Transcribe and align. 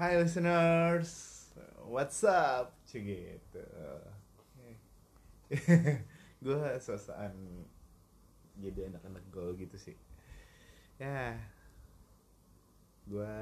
Hai 0.00 0.16
listeners, 0.16 1.44
what's 1.84 2.24
up? 2.24 2.72
Cik 2.88 3.04
gitu. 3.04 3.64
gue 6.40 6.56
sosokan 6.80 7.36
jadi 8.56 8.88
anak-anak 8.88 9.20
gaul 9.28 9.52
gitu 9.60 9.76
sih. 9.76 9.92
Ya, 10.96 11.36
gue 13.12 13.36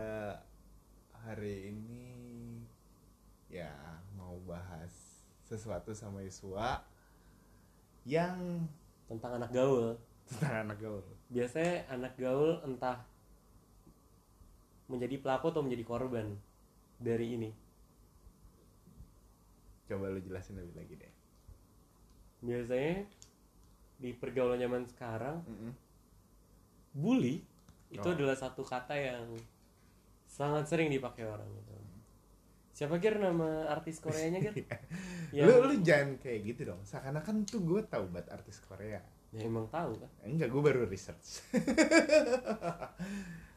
hari 1.23 1.70
ini 1.70 2.10
ya 3.46 3.70
mau 4.18 4.43
bahas 4.43 5.22
sesuatu 5.46 5.95
sama 5.95 6.27
Yuswa 6.27 6.83
yang 8.02 8.66
tentang 9.06 9.38
anak 9.38 9.55
gaul 9.55 9.95
tentang 10.27 10.66
anak 10.66 10.83
gaul. 10.83 11.06
biasanya 11.30 11.86
anak 11.86 12.19
gaul 12.19 12.59
entah 12.66 13.06
menjadi 14.91 15.22
pelaku 15.22 15.55
atau 15.55 15.62
menjadi 15.62 15.86
korban 15.86 16.48
dari 16.98 17.34
ini 17.34 17.51
Coba 19.84 20.12
lu 20.12 20.20
jelasin 20.20 20.59
lebih 20.59 20.77
lagi 20.77 20.95
deh. 20.95 21.12
biasanya 22.39 23.02
di 23.98 24.15
pergaulan 24.15 24.59
zaman 24.59 24.87
sekarang 24.87 25.42
Mm-mm. 25.42 25.73
bully 26.92 27.42
itu 27.89 28.05
Oh. 28.05 28.15
adalah 28.15 28.37
satu 28.37 28.62
kata 28.62 28.95
yang 28.95 29.27
sangat 30.25 30.69
sering 30.69 30.87
dipakai 30.87 31.25
orang 31.25 31.48
gitu 31.51 31.73
siapa 32.70 32.95
kira 33.03 33.19
nama 33.19 33.67
artis 33.67 33.98
Koreanya 33.98 34.39
Gir? 34.39 34.55
yang 35.34 35.51
Lu 35.51 35.67
lu 35.67 35.83
jangan 35.83 36.15
kayak 36.23 36.41
gitu 36.47 36.70
dong. 36.70 36.78
Seakan-akan 36.87 37.42
tuh 37.42 37.59
gue 37.59 37.83
tahu 37.83 38.06
buat 38.06 38.23
artis 38.30 38.62
Korea. 38.62 39.03
ya 39.28 39.42
emang 39.42 39.67
tahu 39.67 39.98
kan 39.98 40.06
Enggak, 40.22 40.47
gue 40.47 40.62
baru 40.62 40.87
research. 40.87 41.42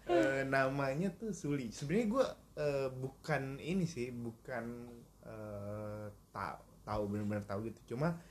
Eh, 0.10 0.42
namanya 0.44 1.14
tuh 1.14 1.32
Suli. 1.32 1.70
Sebenarnya 1.70 2.08
gue 2.10 2.26
eh, 2.62 2.88
bukan 2.94 3.58
ini 3.58 3.90
sih, 3.90 4.14
bukan 4.14 4.86
eh, 5.26 6.06
tahu 6.30 6.62
tahu 6.86 7.02
benar-benar 7.10 7.44
tahu 7.50 7.74
gitu. 7.74 7.98
Cuma 7.98 8.22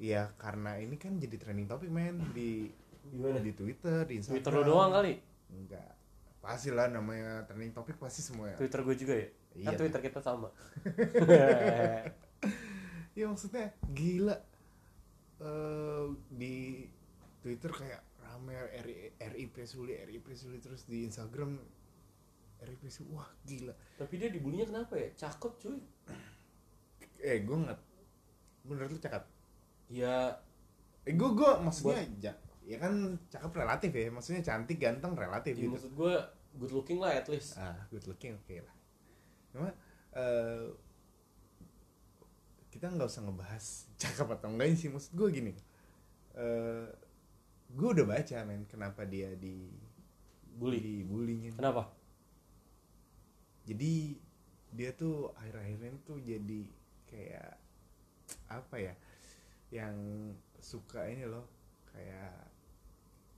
ya 0.00 0.32
karena 0.40 0.80
ini 0.80 0.96
kan 0.96 1.20
jadi 1.20 1.36
trending 1.38 1.68
topik 1.68 1.92
men 1.92 2.18
di 2.32 2.72
gimana 3.12 3.38
di 3.38 3.52
Twitter, 3.52 4.08
di 4.08 4.18
Instagram. 4.18 4.40
Twitter 4.40 4.52
lo 4.56 4.62
doang 4.64 4.90
kali 4.90 5.12
Enggak. 5.52 5.92
Pasti 6.40 6.72
lah 6.72 6.88
namanya 6.88 7.44
trending 7.44 7.72
topik 7.72 8.00
pasti 8.00 8.24
semua 8.24 8.52
ya. 8.52 8.56
Twitter 8.56 8.80
gue 8.84 8.96
juga 8.96 9.14
ya 9.16 9.28
Iya, 9.54 9.70
kan 9.70 9.78
Twitter 9.78 10.00
kita 10.02 10.18
sama 10.18 10.50
Ya 13.18 13.30
maksudnya 13.30 13.70
gila 13.94 14.34
eh 15.38 16.06
di 16.34 16.90
Twitter 17.38 17.70
kayak 17.70 18.02
rame 18.18 18.58
RI, 18.82 19.14
RI 19.14 19.44
Presuli, 19.46 19.94
RI 19.94 20.18
Presuli 20.18 20.58
terus 20.58 20.90
di 20.90 21.06
Instagram 21.06 21.54
RI 22.60 22.76
Presuli, 22.76 23.10
wah 23.10 23.28
gila. 23.42 23.74
tapi 23.94 24.14
dia 24.16 24.28
dibulinya 24.28 24.64
kenapa 24.64 24.94
ya 24.94 25.08
cakep 25.18 25.52
cuy 25.58 25.78
Eh 27.18 27.40
gue 27.40 27.56
nggak, 27.56 27.78
menurut 28.62 28.90
lu 28.90 28.98
cakep? 28.98 29.24
ya 29.88 30.28
Eh 31.02 31.12
gue 31.12 31.30
gue 31.30 31.50
maksudnya 31.58 32.00
ja- 32.22 32.40
ya 32.62 32.76
kan 32.76 32.92
cakep 33.26 33.52
relatif 33.54 33.90
ya, 33.90 34.08
maksudnya 34.08 34.40
cantik 34.40 34.76
ganteng 34.78 35.12
relatif 35.14 35.52
ya 35.52 35.60
gitu. 35.62 35.72
maksud 35.72 35.92
gue 35.92 36.14
good 36.54 36.72
looking 36.72 36.98
lah 36.98 37.12
at 37.12 37.26
least 37.26 37.56
Ah, 37.56 37.76
good 37.88 38.04
looking 38.04 38.32
oke 38.34 38.56
lah. 38.58 38.74
Cuma 39.50 39.68
eh 40.12 40.64
kita 42.68 42.88
nggak 42.88 43.06
usah 43.06 43.22
ngebahas 43.22 43.64
cakep 44.00 44.28
atau 44.32 44.48
enggak 44.50 44.74
sih 44.74 44.88
maksud 44.88 45.12
gue 45.12 45.28
gini. 45.30 45.52
eh 46.34 46.88
gue 47.70 47.88
udah 47.90 48.04
baca 48.04 48.36
men 48.42 48.64
kenapa 48.64 49.02
dia 49.04 49.32
di 49.34 49.70
bully 50.52 50.78
dibulinya. 50.78 51.54
kenapa 51.54 51.90
Jadi 53.64 54.18
dia 54.74 54.90
tuh 54.92 55.30
akhir-akhirnya 55.38 55.92
tuh 56.04 56.18
jadi 56.20 56.60
kayak 57.08 57.52
apa 58.50 58.76
ya? 58.76 58.94
Yang 59.72 59.96
suka 60.60 61.08
ini 61.08 61.24
loh 61.28 61.44
kayak 61.92 62.48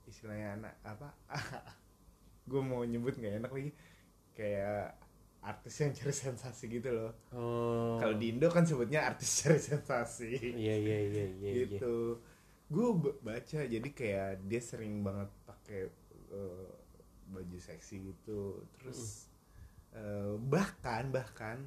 istilahnya 0.06 0.59
anak 0.59 0.75
apa? 0.86 1.09
gue 2.50 2.62
mau 2.62 2.86
nyebut 2.86 3.19
nggak 3.19 3.42
enak 3.42 3.50
lagi 3.50 3.70
kayak 4.38 4.94
artis 5.47 5.75
yang 5.78 5.92
cari 5.94 6.15
sensasi 6.15 6.65
gitu 6.66 6.91
loh. 6.91 7.12
oh 7.34 7.97
Kalau 8.03 8.15
di 8.19 8.34
Indo 8.34 8.50
kan 8.50 8.66
sebutnya 8.66 9.06
artis 9.06 9.31
cari 9.47 9.62
sensasi. 9.62 10.34
iya 10.42 10.75
iya 10.75 10.98
iya 11.06 11.25
iya 11.31 11.50
iya. 11.50 11.53
gitu. 11.66 12.19
Gue 12.66 13.15
baca 13.22 13.60
jadi 13.62 13.88
kayak 13.94 14.47
dia 14.50 14.59
sering 14.62 15.06
banget 15.06 15.31
pakai 15.47 15.86
eh, 16.34 16.70
baju 17.31 17.59
seksi 17.62 18.10
gitu. 18.10 18.66
Terus 18.78 19.25
eh, 19.92 20.34
bahkan 20.41 21.08
bahkan 21.08 21.62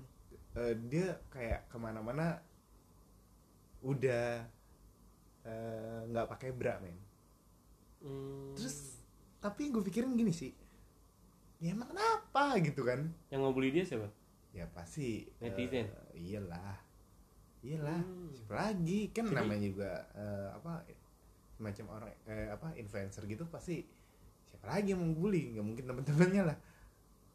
eh, 0.54 0.74
dia 0.84 1.08
kayak 1.28 1.68
ke 1.68 1.78
mana-mana 1.78 2.42
udah 3.80 4.44
eh, 5.44 6.00
nggak 6.06 6.28
pakai 6.28 6.50
bra 6.52 6.76
men. 6.80 6.98
Hmm, 8.00 8.52
Terus 8.54 9.00
tapi 9.38 9.70
gue 9.70 9.80
pikirin 9.82 10.14
gini 10.14 10.32
sih. 10.32 10.52
Ya 11.60 11.72
emang 11.72 11.90
kenapa 11.90 12.56
gitu 12.58 12.84
kan? 12.84 13.12
yang 13.28 13.44
ngebully 13.44 13.70
dia 13.70 13.84
siapa 13.84 14.08
ya 14.50 14.66
pasti 14.68 15.28
Netizen? 15.38 15.86
eh, 15.86 16.18
iyalah 16.18 16.80
iyalah 17.62 18.00
Hmm. 18.00 18.32
siapa 18.34 18.56
lagi 18.58 19.12
kan 19.12 19.28
Jadi- 19.28 19.36
namanya 19.36 19.68
juga 19.68 19.92
eh, 20.12 20.48
apa 20.50 20.74
semacam 21.52 21.86
orang 21.94 22.10
eh, 22.26 22.48
apa 22.50 22.68
influencer 22.74 23.28
gitu 23.28 23.44
pasti 23.46 23.84
siapa 24.46 24.66
lagi 24.66 24.90
yang 24.90 25.04
mau 25.04 25.12
bully 25.14 25.54
nggak 25.54 25.62
mungkin 25.62 25.86
teman-temannya 25.86 26.44
lah 26.48 26.58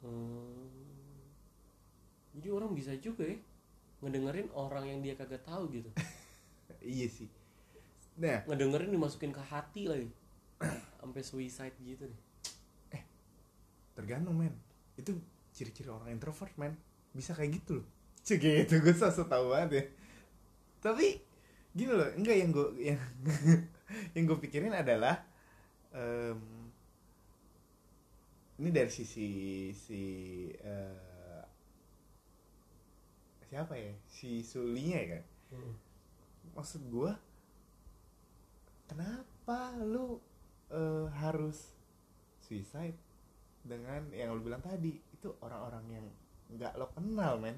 Hmm. 0.05 0.69
jadi 2.37 2.53
orang 2.53 2.77
bisa 2.77 2.93
juga 3.01 3.25
ya 3.25 3.41
ngedengerin 4.05 4.53
orang 4.53 4.85
yang 4.85 5.01
dia 5.01 5.17
kagak 5.17 5.41
tahu 5.49 5.73
gitu. 5.73 5.89
Iya 6.85 7.09
sih. 7.09 7.33
Nah. 8.21 8.45
Ngedengerin 8.45 8.93
dimasukin 8.93 9.33
ke 9.33 9.41
hati 9.41 9.89
lagi 9.89 10.13
sampai 11.01 11.23
suicide 11.25 11.73
gitu 11.81 12.05
deh. 12.05 12.21
Tergantung 13.95 14.37
men. 14.37 14.53
Itu 14.99 15.17
ciri-ciri 15.55 15.89
orang 15.89 16.13
introvert 16.13 16.53
men. 16.59 16.75
Bisa 17.15 17.33
kayak 17.33 17.63
gitu 17.63 17.81
loh. 17.81 17.87
Cek 18.27 18.43
gitu. 18.43 18.83
Gue 18.83 18.93
so 18.93 19.25
tau 19.25 19.55
banget 19.55 19.71
ya. 19.71 19.85
Tapi 20.83 21.23
gini 21.73 21.93
loh. 21.95 22.11
Enggak 22.19 22.37
yang 22.37 22.51
gue 22.51 22.69
yang 22.83 23.01
yang 24.19 24.25
gue 24.27 24.39
pikirin 24.43 24.75
adalah 24.75 25.23
em, 25.95 26.64
ini 28.61 28.71
dari 28.71 28.91
sisi 28.91 29.29
si 29.75 30.03
eh, 30.55 31.45
siapa 33.49 33.75
ya? 33.79 33.93
Si 34.11 34.43
Sulinya 34.43 34.99
ya 34.99 35.07
kan? 35.19 35.25
Maksud 36.55 36.83
gue 36.91 37.13
kenapa 38.91 39.75
lu 39.83 40.19
eh, 40.71 41.07
harus 41.21 41.73
suicide 42.45 42.97
dengan 43.65 44.03
yang 44.13 44.35
lu 44.37 44.41
bilang 44.45 44.63
tadi? 44.63 44.93
Itu 45.15 45.35
orang-orang 45.41 45.85
yang 45.91 46.07
nggak 46.55 46.73
lo 46.79 46.87
kenal 46.93 47.41
men. 47.41 47.57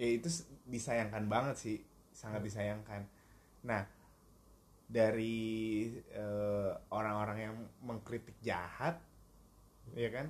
Ya 0.00 0.08
itu 0.08 0.28
disayangkan 0.66 1.24
banget 1.28 1.56
sih. 1.56 1.78
Sangat 2.12 2.40
Hmm. 2.42 2.48
disayangkan. 2.48 3.02
Nah 3.64 3.82
dari 4.92 5.88
eh, 6.12 6.72
orang-orang 6.92 7.38
yang 7.40 7.56
mengkritik 7.80 8.36
jahat 8.44 9.00
ya 9.96 10.08
kan? 10.12 10.28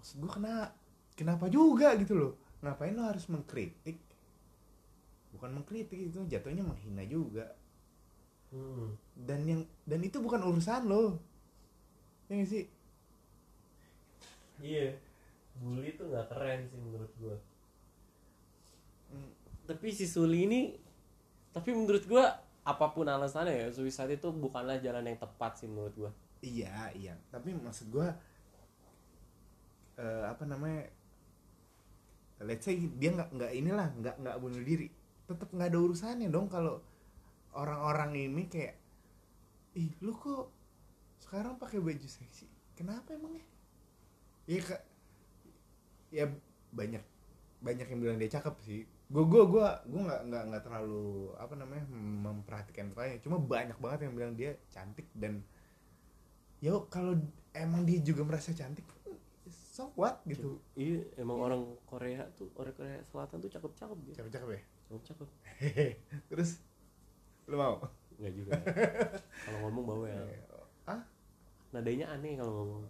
Maksud 0.00 0.16
gue 0.20 0.30
kena 0.30 0.72
kenapa 1.16 1.46
juga 1.52 1.96
gitu 2.00 2.16
loh? 2.16 2.32
Ngapain 2.64 2.96
lo 2.96 3.04
harus 3.08 3.28
mengkritik? 3.28 3.98
Bukan 5.36 5.50
mengkritik 5.60 6.12
itu 6.12 6.20
jatuhnya 6.28 6.64
menghina 6.64 7.04
juga. 7.04 7.56
Hmm. 8.50 8.98
dan 9.14 9.46
yang 9.46 9.62
dan 9.86 10.02
itu 10.02 10.18
bukan 10.18 10.42
urusan 10.42 10.90
lo. 10.90 11.22
Ya 12.26 12.34
nggak 12.34 12.50
sih? 12.50 12.64
Iya. 14.58 14.98
Bully 15.62 15.94
tuh 15.94 16.10
nggak 16.10 16.34
keren 16.34 16.66
sih 16.66 16.78
menurut 16.82 17.12
gua. 17.22 17.36
Mm, 19.14 19.30
tapi 19.70 19.94
si 19.94 20.06
Suli 20.10 20.50
ini 20.50 20.60
tapi 21.54 21.70
menurut 21.74 22.02
gua 22.10 22.26
apa 22.66 22.90
pun 22.90 23.06
alasannya 23.06 23.54
ya 23.54 23.66
suicide 23.70 24.18
itu 24.18 24.30
bukanlah 24.34 24.78
jalan 24.82 25.06
yang 25.06 25.18
tepat 25.18 25.62
sih 25.62 25.70
menurut 25.70 25.94
gua. 25.94 26.10
Iya 26.42 26.90
iya. 26.98 27.14
Tapi 27.30 27.54
maksud 27.54 27.86
gua 27.94 28.10
eh, 29.98 30.24
apa 30.28 30.44
namanya 30.46 30.86
let's 32.40 32.64
say 32.64 32.76
dia 32.76 33.10
nggak 33.12 33.30
nggak 33.36 33.52
inilah 33.52 33.88
nggak 34.00 34.16
nggak 34.20 34.36
bunuh 34.40 34.62
diri. 34.62 34.88
Tetap 35.28 35.48
nggak 35.52 35.68
ada 35.70 35.78
urusannya 35.78 36.28
dong 36.30 36.48
kalau 36.50 36.80
orang-orang 37.54 38.30
ini 38.30 38.46
kayak 38.46 38.78
ih 39.74 39.90
lu 40.02 40.14
kok 40.16 40.50
sekarang 41.22 41.58
pakai 41.60 41.78
baju 41.78 42.08
seksi? 42.08 42.46
Kenapa 42.74 43.14
emangnya? 43.14 43.44
Ya 44.48 44.60
kak 44.64 44.82
ya 46.10 46.26
banyak 46.74 47.04
banyak 47.60 47.86
yang 47.86 48.00
bilang 48.00 48.18
dia 48.18 48.30
cakep 48.32 48.56
sih. 48.64 48.82
Gue 49.10 49.24
gue 49.26 49.42
gue 49.46 49.66
gue 49.90 50.00
nggak 50.00 50.20
nggak 50.30 50.42
nggak 50.54 50.62
terlalu 50.64 51.34
apa 51.36 51.54
namanya 51.58 51.84
memperhatikan 52.24 52.94
tanya 52.94 53.18
cuma 53.20 53.42
banyak 53.42 53.76
banget 53.82 54.06
yang 54.06 54.14
bilang 54.14 54.32
dia 54.38 54.54
cantik 54.70 55.06
dan 55.18 55.42
ya 56.62 56.78
kalau 56.92 57.18
emang 57.56 57.82
dia 57.88 57.98
juga 58.04 58.22
merasa 58.22 58.54
cantik 58.54 58.86
so 59.70 59.94
what? 59.94 60.18
Gitu. 60.26 60.58
Iya 60.74 61.06
emang 61.22 61.38
orang 61.38 61.62
Korea 61.86 62.26
tuh 62.34 62.50
orang 62.58 62.74
Korea 62.74 62.98
Selatan 63.06 63.38
tuh 63.38 63.50
cakep-cakep 63.50 63.98
gitu 64.10 64.16
cakep-cakep 64.18 64.48
ya? 64.50 64.60
Cakep-cakep 64.90 65.28
terus? 66.30 66.50
Lu 67.46 67.56
mau? 67.56 67.78
Nggak 68.18 68.32
juga. 68.34 68.52
Kalau 69.46 69.58
ngomong 69.64 69.84
bawel 69.86 70.26
ah 70.90 71.00
nadanya 71.70 72.10
aneh 72.10 72.34
kalau 72.34 72.50
ngomong. 72.50 72.82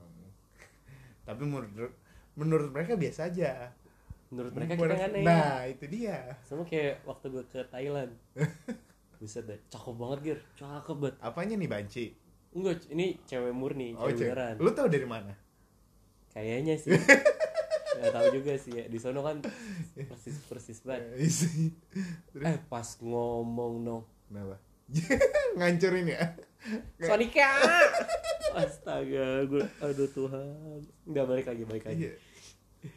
Tapi 1.29 1.43
menurut 1.45 1.93
menurut 2.33 2.71
mereka 2.73 2.97
biasa 2.97 3.29
aja. 3.29 3.77
Menurut 4.33 4.57
mereka 4.57 4.73
kita 4.81 4.95
yang 4.97 5.05
aneh. 5.13 5.23
Nah 5.27 5.69
itu 5.69 5.85
dia. 5.85 6.33
Sama 6.49 6.65
kayak 6.65 7.05
waktu 7.05 7.29
gue 7.29 7.45
ke 7.45 7.61
Thailand. 7.69 8.17
Buset 9.21 9.45
deh, 9.45 9.61
cakep 9.69 9.95
banget 10.01 10.19
Gir, 10.25 10.41
cakep 10.57 10.97
banget. 10.97 11.17
Apanya 11.21 11.55
nih 11.61 11.69
banci? 11.69 12.07
Enggak, 12.57 12.89
ini 12.89 13.21
cewek 13.29 13.53
murni, 13.53 13.93
oh 13.93 14.09
cewek 14.09 14.17
cewek. 14.17 14.33
beneran. 14.33 14.55
Lu 14.57 14.71
tau 14.73 14.89
dari 14.89 15.05
mana 15.05 15.50
Kayaknya 16.31 16.75
sih. 16.79 16.95
Gak 18.01 18.17
tau 18.17 18.27
juga 18.33 18.57
sih 18.57 18.73
ya, 18.73 18.85
di 18.89 18.97
sono 18.97 19.21
kan 19.21 19.45
persis-persis 19.93 20.81
banget. 20.89 21.21
Isi 21.21 21.69
terus? 22.33 22.49
Eh 22.49 22.59
pas 22.71 22.87
ngomong 22.97 23.73
no. 23.85 24.09
Kenapa? 24.31 24.57
Ngancurin 25.59 26.09
ya? 26.09 26.33
Sonika 27.01 27.51
Astaga, 28.57 29.45
gue, 29.47 29.63
aduh 29.85 30.09
Tuhan. 30.11 30.81
Nggak 31.07 31.27
balik 31.29 31.47
lagi, 31.53 31.63
balik 31.69 31.85
lagi. 31.87 32.09
Iya. 32.09 32.15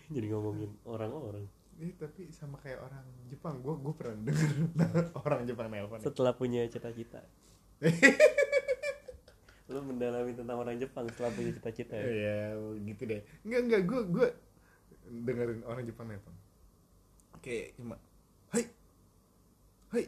Jadi 0.08 0.26
ngomongin 0.32 0.72
orang-orang. 0.88 1.46
Ini 1.78 2.00
tapi 2.00 2.32
sama 2.32 2.56
kayak 2.64 2.80
orang 2.80 3.06
Jepang. 3.28 3.60
Gue 3.60 3.76
gue 3.78 3.94
pernah 3.94 4.18
denger 4.24 4.52
orang 5.28 5.44
Jepang 5.44 5.68
nelpon 5.68 6.00
Setelah 6.00 6.34
punya 6.38 6.64
cita-cita 6.72 7.22
Lu 9.74 9.82
mendalami 9.82 10.38
tentang 10.38 10.62
orang 10.62 10.78
Jepang 10.78 11.10
setelah 11.10 11.34
punya 11.34 11.52
cita-cita 11.58 11.98
ya? 11.98 12.06
ya 12.14 12.38
gitu 12.86 13.10
deh. 13.10 13.22
Enggak 13.42 13.62
enggak 13.66 13.82
gue 13.90 14.02
gue 14.14 14.28
dengerin 15.10 15.62
orang 15.68 15.84
Jepang 15.84 16.08
nelpon 16.08 16.34
kayak 17.44 17.76
cuma 17.76 18.00
hai 18.56 18.64
hai 19.92 20.06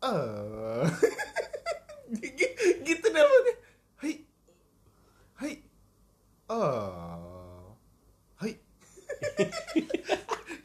eh. 0.00 0.88
Gitu 2.88 3.06
nelponnya 3.12 3.54
hai 4.00 4.14
hai 5.36 5.54
oh 6.48 7.76
hai. 8.40 8.56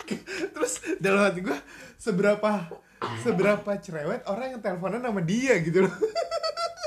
Terus 0.55 0.73
dalam 1.03 1.27
hati 1.27 1.43
gue 1.43 1.59
seberapa 1.99 2.71
seberapa 3.19 3.71
cerewet 3.83 4.23
orang 4.31 4.55
yang 4.55 4.61
teleponan 4.63 5.03
sama 5.03 5.19
dia 5.19 5.59
gitu 5.59 5.83
loh 5.83 5.91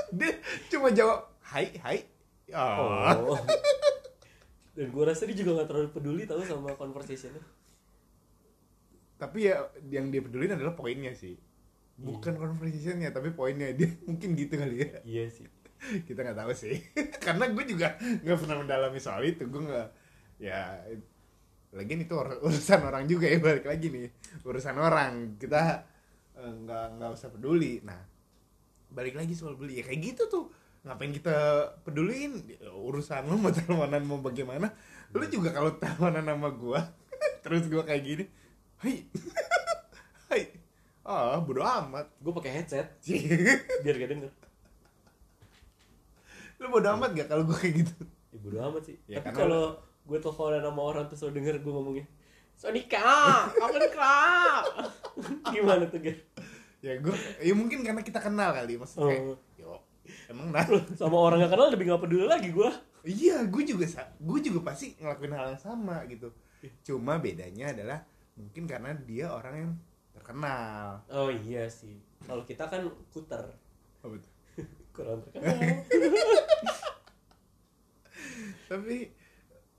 dia 0.18 0.32
cuma 0.72 0.88
jawab 0.92 1.28
hai 1.52 1.72
hai. 1.84 1.98
Oh. 2.54 3.36
Oh. 3.36 3.38
Dan 4.78 4.94
gue 4.94 5.04
rasa 5.04 5.26
dia 5.26 5.34
juga 5.34 5.62
gak 5.62 5.68
terlalu 5.74 5.90
peduli 5.90 6.22
tau 6.22 6.38
sama 6.46 6.70
conversationnya. 6.78 7.42
Tapi 9.18 9.50
ya 9.50 9.66
yang 9.90 10.14
dia 10.14 10.22
pedulin 10.22 10.54
adalah 10.54 10.78
poinnya 10.78 11.10
sih. 11.12 11.34
Bukan 11.98 12.38
conversationnya 12.38 13.10
tapi 13.10 13.34
poinnya. 13.34 13.74
Dia 13.78 13.90
mungkin 14.06 14.38
gitu 14.38 14.54
kali 14.54 14.86
ya. 14.86 15.02
Iya 15.02 15.24
sih. 15.34 15.46
Kita 16.06 16.22
nggak 16.22 16.38
tahu 16.38 16.52
sih. 16.54 16.78
Karena 17.18 17.50
gue 17.50 17.64
juga 17.66 17.98
nggak 17.98 18.38
pernah 18.38 18.56
mendalami 18.62 19.02
soal 19.02 19.26
itu. 19.26 19.50
Gue 19.50 19.66
nggak 19.66 19.88
ya 20.38 20.78
lagian 21.74 22.06
itu 22.06 22.14
ur- 22.14 22.38
urusan 22.46 22.86
orang 22.86 23.10
juga 23.10 23.26
ya. 23.26 23.42
Balik 23.42 23.66
lagi 23.66 23.90
nih 23.90 24.06
urusan 24.46 24.78
orang. 24.78 25.34
Kita 25.42 25.82
eh, 26.38 26.52
nggak 26.62 27.02
nggak 27.02 27.10
usah 27.18 27.34
peduli. 27.34 27.82
Nah 27.82 27.98
balik 28.92 29.14
lagi 29.16 29.32
soal 29.36 29.54
beli. 29.54 29.80
Ya 29.80 29.84
kayak 29.84 30.00
gitu 30.14 30.22
tuh. 30.28 30.44
Ngapain 30.86 31.12
kita 31.12 31.36
peduliin? 31.82 32.44
Urusan 32.72 33.26
lu 33.28 33.36
mau 33.36 33.52
teleponan 33.52 34.02
mau 34.06 34.20
bagaimana? 34.22 34.72
Lu 35.12 35.24
juga 35.28 35.52
kalau 35.52 35.74
teleponan 35.76 36.24
sama 36.24 36.48
gua 36.54 36.80
terus 37.44 37.66
gua 37.68 37.82
kayak 37.84 38.02
gini 38.04 38.24
hai. 38.84 39.04
Hai. 40.28 40.44
Ah 41.08 41.40
bodo 41.40 41.64
amat. 41.64 42.04
Gue 42.20 42.36
pakai 42.36 42.60
headset. 42.60 43.00
Biar 43.82 43.96
gak 43.96 44.10
denger. 44.12 44.32
Lu 46.60 46.68
bodo 46.68 46.88
amat 47.00 47.16
gak 47.16 47.28
kalau 47.32 47.48
gua 47.48 47.56
kayak 47.56 47.80
gitu? 47.80 47.94
Ya 48.28 48.38
bodo 48.44 48.58
amat 48.68 48.82
sih. 48.84 48.96
Ya, 49.08 49.24
Tapi 49.24 49.32
kalau 49.32 49.80
gue 50.08 50.18
teleponan 50.20 50.60
sama 50.60 50.80
orang 50.84 51.04
terus 51.08 51.20
lo 51.24 51.32
denger 51.36 51.60
gue 51.60 51.68
ngomongnya 51.68 52.06
Sonika, 52.58 53.52
kapan 53.54 53.86
kerap 53.92 54.64
Gimana 55.52 55.84
tuh 55.86 56.00
Ger? 56.00 56.16
Ya 56.78 56.94
gua 57.02 57.16
ya 57.42 57.54
mungkin 57.58 57.82
karena 57.82 58.02
kita 58.06 58.22
kenal 58.22 58.54
kali 58.54 58.78
maksudnya 58.78 59.10
kayak, 59.10 59.22
Oh. 59.26 59.36
yo 59.58 59.72
emang 60.30 60.54
nah. 60.54 60.64
Sama 61.00 61.16
orang 61.18 61.42
gak 61.42 61.52
kenal 61.52 61.68
lebih 61.74 61.90
gak 61.90 62.02
peduli 62.06 62.24
lagi 62.24 62.48
gue 62.54 62.70
iya 63.08 63.40
gue 63.46 63.62
juga 63.64 63.86
gue 64.18 64.38
juga 64.42 64.60
pasti 64.72 64.92
ngelakuin 64.98 65.32
hal 65.32 65.46
yang 65.54 65.62
sama 65.62 66.04
gitu. 66.10 66.28
Cuma 66.84 67.16
bedanya 67.18 67.70
adalah 67.72 68.02
mungkin 68.34 68.66
karena 68.66 68.94
dia 69.06 69.30
orang 69.30 69.54
yang 69.54 69.72
terkenal. 70.14 71.02
Oh 71.08 71.30
iya 71.30 71.66
sih. 71.70 71.98
Kalau 72.26 72.42
kita 72.44 72.66
kan 72.68 72.84
puter 73.10 73.42
apa 74.02 74.14
tuh? 74.18 74.32
Kurang 74.92 75.22
terkenal. 75.24 75.56
Tapi 78.68 78.96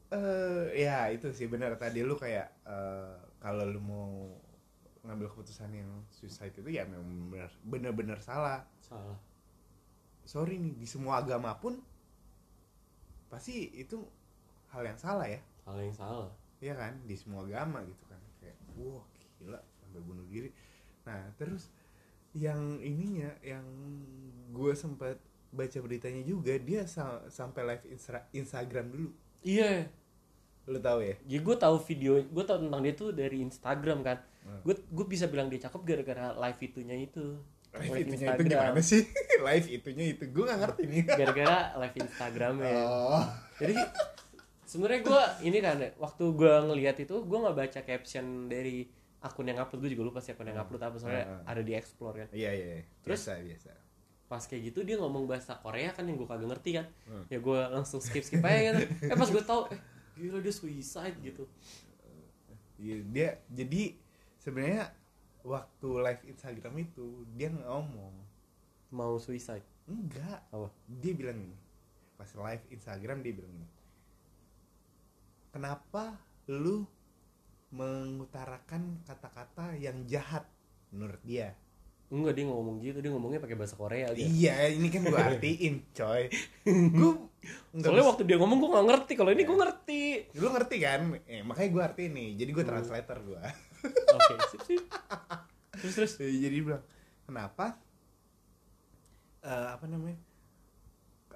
eh 0.10 0.63
ya 0.74 1.13
itu 1.13 1.30
sih 1.30 1.45
benar 1.45 1.78
tadi 1.78 2.02
lu 2.02 2.18
kayak 2.18 2.66
eh, 2.66 3.13
kalau 3.38 3.62
lu 3.69 3.78
mau 3.78 4.10
ngambil 5.00 5.31
keputusan 5.31 5.72
yang 5.72 5.90
suicide 6.12 6.51
itu 6.51 6.69
ya 6.69 6.84
memang 6.84 7.31
benar 7.31 7.51
benar-benar 7.63 8.19
salah. 8.19 8.68
Salah. 8.84 9.16
Sorry 10.24 10.60
nih 10.60 10.75
di 10.75 10.86
semua 10.86 11.24
agama 11.24 11.56
pun 11.57 11.80
pasti 13.30 13.69
itu 13.74 14.01
hal 14.74 14.86
yang 14.86 15.00
salah 15.00 15.25
ya. 15.25 15.42
Hal 15.66 15.78
yang 15.80 15.96
salah. 15.96 16.30
Iya 16.60 16.75
kan? 16.75 16.94
Di 17.06 17.16
semua 17.16 17.46
agama 17.46 17.81
gitu 17.86 18.04
kan. 18.10 18.19
Kayak 18.42 18.57
wah 18.75 19.06
gila 19.40 19.60
sampai 19.80 20.01
bunuh 20.04 20.25
diri. 20.28 20.50
Nah 21.07 21.31
terus 21.40 21.72
yang 22.36 22.78
ininya 22.78 23.34
yang 23.42 23.66
gue 24.54 24.74
sempat 24.78 25.18
baca 25.50 25.78
beritanya 25.81 26.22
juga 26.22 26.54
dia 26.62 26.86
sa- 26.86 27.25
sampai 27.25 27.66
live 27.66 27.86
Instra- 27.90 28.28
Instagram 28.36 28.94
dulu. 28.94 29.10
Iya 29.42 29.88
lu 30.66 30.78
tahu 30.78 31.00
ya 31.02 31.16
Ya 31.24 31.40
gue 31.40 31.56
tahu 31.56 31.76
video, 31.80 32.20
gue 32.20 32.44
tahu 32.44 32.58
tentang 32.62 32.82
dia 32.82 32.94
tuh 32.94 33.10
dari 33.10 33.40
Instagram 33.40 34.00
kan. 34.02 34.18
Hmm. 34.42 34.62
Gue 34.62 34.76
gue 34.76 35.06
bisa 35.08 35.26
bilang 35.26 35.48
dia 35.48 35.62
cakep 35.62 35.82
gara-gara 35.84 36.26
live 36.34 36.60
itunya 36.64 36.98
itu. 37.00 37.38
live 37.69 38.02
itunya 38.04 38.28
itu 38.31 38.44
gimana 38.45 38.81
sih 38.81 39.06
live 39.40 39.68
itunya 39.69 40.06
itu 40.10 40.24
gue 40.33 40.44
nggak 40.44 40.60
ngerti 40.60 40.81
nih 40.83 41.02
Gara-gara 41.22 41.57
live 41.78 41.95
Instagramnya. 42.00 42.74
oh 42.81 43.24
Jadi 43.56 43.78
sebenarnya 44.64 45.02
gue 45.04 45.24
ini 45.44 45.57
kan 45.60 45.78
waktu 45.95 46.24
gue 46.31 46.54
ngelihat 46.66 46.98
itu 47.00 47.16
gue 47.19 47.38
nggak 47.40 47.54
baca 47.56 47.80
caption 47.83 48.26
dari 48.45 48.90
akun 49.19 49.45
yang 49.45 49.60
upload 49.60 49.81
gue 49.81 49.92
juga 49.92 50.04
lupa 50.04 50.19
sih 50.19 50.31
akun 50.31 50.45
yang 50.45 50.57
upload 50.57 50.81
apa 50.81 50.95
soalnya 50.95 51.26
Hmm. 51.28 51.44
ada 51.45 51.62
di 51.62 51.74
explore 51.74 52.16
kan. 52.16 52.28
iya 52.31 52.50
iya 52.50 52.68
iya. 52.76 52.83
Terus? 53.00 53.22
biasa 53.22 53.31
biasa 53.40 53.69
Pas 54.26 54.42
kayak 54.42 54.62
gitu 54.64 54.80
dia 54.81 54.95
ngomong 54.95 55.26
bahasa 55.26 55.54
Korea 55.56 55.90
kan 55.90 56.06
yang 56.06 56.14
gue 56.16 56.26
kagak 56.26 56.45
ngerti 56.48 56.69
kan. 56.76 56.86
Hmm. 57.04 57.26
Ya 57.28 57.38
gue 57.38 57.60
langsung 57.68 57.98
skip 58.00 58.22
skip 58.22 58.42
aja 58.42 58.78
gitu. 58.78 58.86
Eh 59.04 59.14
pas 59.16 59.26
gue 59.28 59.42
tahu 59.44 59.62
eh 59.69 59.80
gila 60.19 60.44
dia 60.44 60.52
suicide 60.52 61.16
gitu. 61.23 61.47
Iya, 62.80 62.95
dia 63.11 63.30
jadi 63.52 63.95
sebenarnya 64.40 64.92
waktu 65.44 65.90
live 65.99 66.23
Instagram 66.28 66.73
itu 66.83 67.23
dia 67.35 67.47
ngomong 67.52 68.28
Mau 68.90 69.21
suicide. 69.21 69.64
enggak 69.90 70.42
Apa? 70.54 70.69
dia 70.85 71.14
bilang 71.18 71.38
gini 71.42 71.57
pas 72.19 72.30
live 72.35 72.66
Instagram 72.69 73.23
dia 73.23 73.33
bilang 73.33 73.54
gini 73.56 73.69
kenapa 75.49 76.19
lu 76.52 76.85
mengutarakan 77.71 79.02
kata-kata 79.06 79.78
yang 79.78 80.06
jahat 80.06 80.45
menurut 80.92 81.21
dia 81.26 81.54
Enggak 82.09 82.33
dia 82.33 82.45
ngomong 82.45 82.81
gitu, 82.81 82.97
dia 82.99 83.11
ngomongnya 83.13 83.37
pakai 83.37 83.54
bahasa 83.54 83.78
Korea 83.78 84.09
gitu. 84.11 84.25
iya 84.25 84.66
ini 84.68 84.89
kan 84.89 85.06
gua 85.06 85.21
artiin 85.30 85.85
coy 85.94 86.25
gua 86.92 87.13
nggak 87.69 87.85
Soalnya 87.85 88.06
waktu 88.06 88.23
dia 88.25 88.35
ngomong 88.35 88.57
gue 88.57 88.69
gak 88.71 88.87
ngerti, 88.89 89.11
kalau 89.13 89.30
ini 89.30 89.44
gue 89.44 89.56
ngerti. 89.56 90.01
lu 90.35 90.47
ngerti 90.49 90.75
kan 90.78 91.01
eh, 91.23 91.42
makanya 91.42 91.69
gua 91.69 91.83
artiin 91.85 92.11
nih 92.11 92.30
jadi 92.35 92.49
gua 92.51 92.66
translator 92.66 93.18
gua 93.21 93.42
Oke, 94.09 94.33
sip 94.51 94.61
sip. 94.66 94.81
Terus 95.71 95.94
terus. 95.95 96.11
Eh, 96.18 96.33
jadi 96.35 96.51
dia 96.51 96.66
bilang 96.66 96.83
kenapa 97.23 97.78
eh, 99.42 99.68
apa 99.69 99.85
namanya 99.85 100.18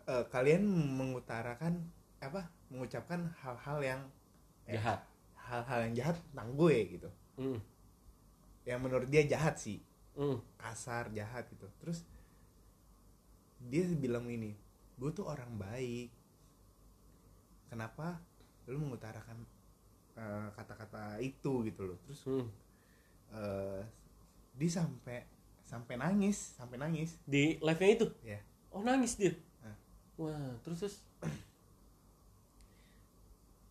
Eh, 0.04 0.26
kalian 0.28 0.68
mengutarakan 1.00 1.80
apa 2.20 2.44
mengucapkan 2.68 3.24
hal-hal 3.40 3.80
yang 3.80 4.02
eh, 4.68 4.76
Jahat. 4.76 5.00
hal-hal 5.40 5.80
yang 5.88 5.94
jahat 5.96 6.16
tentang 6.28 6.50
gue 6.54 6.76
gitu 6.92 7.10
Hmm. 7.34 7.58
yang 8.62 8.78
menurut 8.78 9.08
dia 9.08 9.24
jahat 9.24 9.56
sih 9.56 9.80
Hmm. 10.14 10.38
kasar 10.62 11.10
jahat 11.10 11.50
gitu 11.50 11.66
terus 11.82 12.06
dia 13.64 13.82
bilang 13.98 14.30
ini 14.30 14.54
gue 15.00 15.10
tuh 15.10 15.26
orang 15.26 15.50
baik 15.58 16.14
kenapa 17.66 18.22
lu 18.70 18.78
mengutarakan 18.78 19.42
eh, 20.14 20.48
kata-kata 20.54 21.18
itu 21.18 21.66
gitu 21.66 21.82
loh 21.90 21.98
terus 22.06 22.22
Hmm. 22.24 22.46
eh, 23.34 23.82
dia 24.54 24.70
sampai 24.70 25.26
sampai 25.66 25.98
nangis 25.98 26.54
sampai 26.54 26.78
nangis 26.78 27.18
Di 27.26 27.58
live-nya 27.58 27.90
itu. 27.98 28.08
ya 28.22 28.38
Oh 28.70 28.82
nangis 28.86 29.18
dia. 29.18 29.34
Hah. 29.62 29.78
Wah, 30.18 30.54
terus 30.62 30.82
terus. 30.82 30.96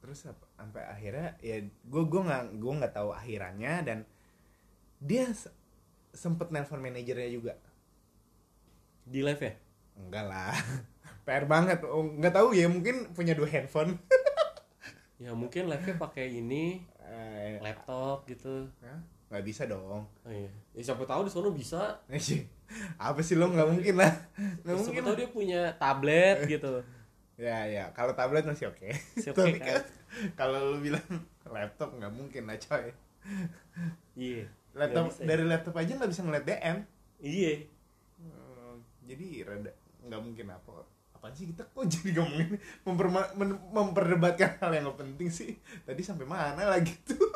terus 0.02 0.26
sampai 0.26 0.82
akhirnya 0.82 1.38
ya 1.38 1.62
gue 1.62 2.02
gue 2.10 2.22
nggak 2.26 2.58
gue 2.58 2.72
nggak 2.74 2.94
tahu 2.94 3.14
akhirannya 3.14 3.74
dan 3.86 3.98
dia 4.98 5.30
sempet 6.12 6.52
nelpon 6.52 6.80
manajernya 6.80 7.30
juga. 7.32 7.56
Di 9.08 9.24
live 9.24 9.42
ya? 9.42 9.52
Enggak 9.98 10.24
lah. 10.28 10.54
PR 11.26 11.44
banget. 11.48 11.82
Oh, 11.88 12.04
nggak 12.04 12.34
tahu 12.36 12.52
ya 12.52 12.68
mungkin 12.68 13.10
punya 13.16 13.32
dua 13.36 13.48
handphone. 13.48 13.98
Ya 15.22 15.30
mungkin 15.38 15.70
live 15.70 15.86
nya 15.86 15.94
pakai 16.02 16.42
ini 16.42 16.82
Eh, 16.98 17.62
laptop 17.62 18.26
gitu. 18.26 18.66
Hah? 18.82 18.98
nggak 19.30 19.46
bisa 19.46 19.70
dong. 19.70 20.02
Oh 20.02 20.32
iya. 20.34 20.50
Ya, 20.74 20.82
siapa 20.82 21.06
tahu 21.06 21.24
di 21.24 21.30
sana 21.30 21.48
bisa. 21.54 21.80
Apa 23.06 23.22
sih 23.22 23.38
lo? 23.38 23.48
Nggak 23.48 23.68
mungkin 23.70 23.94
lah. 24.02 24.12
Nggak 24.66 24.76
mungkin 24.82 24.98
siapa 24.98 25.08
tahu 25.08 25.16
dia 25.22 25.28
punya 25.30 25.60
tablet 25.78 26.42
gitu. 26.50 26.82
Ya 27.38 27.70
ya. 27.70 27.94
Kalau 27.94 28.18
tablet 28.18 28.42
masih 28.42 28.74
oke. 28.74 28.90
Masih 28.90 29.30
oke, 29.30 29.38
tapi 29.38 29.62
kan? 29.62 29.78
kan 29.78 29.82
kalau 30.34 30.74
lu 30.74 30.82
bilang 30.82 31.06
laptop 31.46 31.94
nggak 31.96 32.12
mungkin 32.12 32.42
lah 32.50 32.58
coy. 32.58 32.90
Iya 34.18 34.50
laptop 34.72 35.06
ya? 35.20 35.24
dari 35.28 35.44
laptop 35.44 35.74
aja 35.76 35.92
nggak 35.96 36.10
bisa 36.10 36.22
ngeliat 36.24 36.44
DM 36.48 36.78
iya. 37.22 37.52
Hmm, 38.18 38.80
jadi 39.04 39.26
rada 39.44 39.72
nggak 40.02 40.20
mungkin 40.22 40.46
apa 40.50 40.82
apa 41.14 41.30
sih 41.38 41.54
kita 41.54 41.62
kok 41.70 41.86
jadi 41.92 42.18
ngomongin 42.18 42.58
memperma- 42.82 43.32
men- 43.38 43.62
memperdebatkan 43.70 44.58
hal 44.58 44.74
yang 44.74 44.90
nggak 44.90 44.98
penting 45.06 45.30
sih? 45.30 45.54
Tadi 45.86 46.02
sampai 46.02 46.26
mana 46.26 46.66
lagi 46.66 46.92
tuh? 47.06 47.18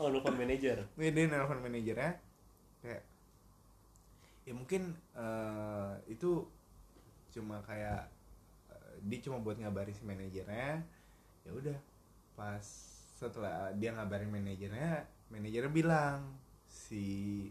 Oh 0.00 0.08
nelfon 0.08 0.32
manajer. 0.32 0.80
Dia 0.96 1.12
nelfon 1.12 1.60
manajernya 1.60 2.16
kayak 2.80 3.04
ya 4.48 4.52
mungkin 4.56 4.96
eh, 5.12 5.92
itu 6.08 6.48
cuma 7.28 7.60
kayak 7.68 8.08
eh, 8.72 8.94
dia 9.04 9.20
cuma 9.20 9.44
buat 9.44 9.60
ngabarin 9.60 9.92
si 9.92 10.00
manajernya. 10.08 10.80
Ya 11.44 11.50
udah 11.52 11.76
pas 12.32 12.64
setelah 13.20 13.76
dia 13.76 13.92
ngabarin 13.92 14.32
manajernya 14.32 15.04
manajernya 15.30 15.72
bilang 15.72 16.36
si 16.66 17.46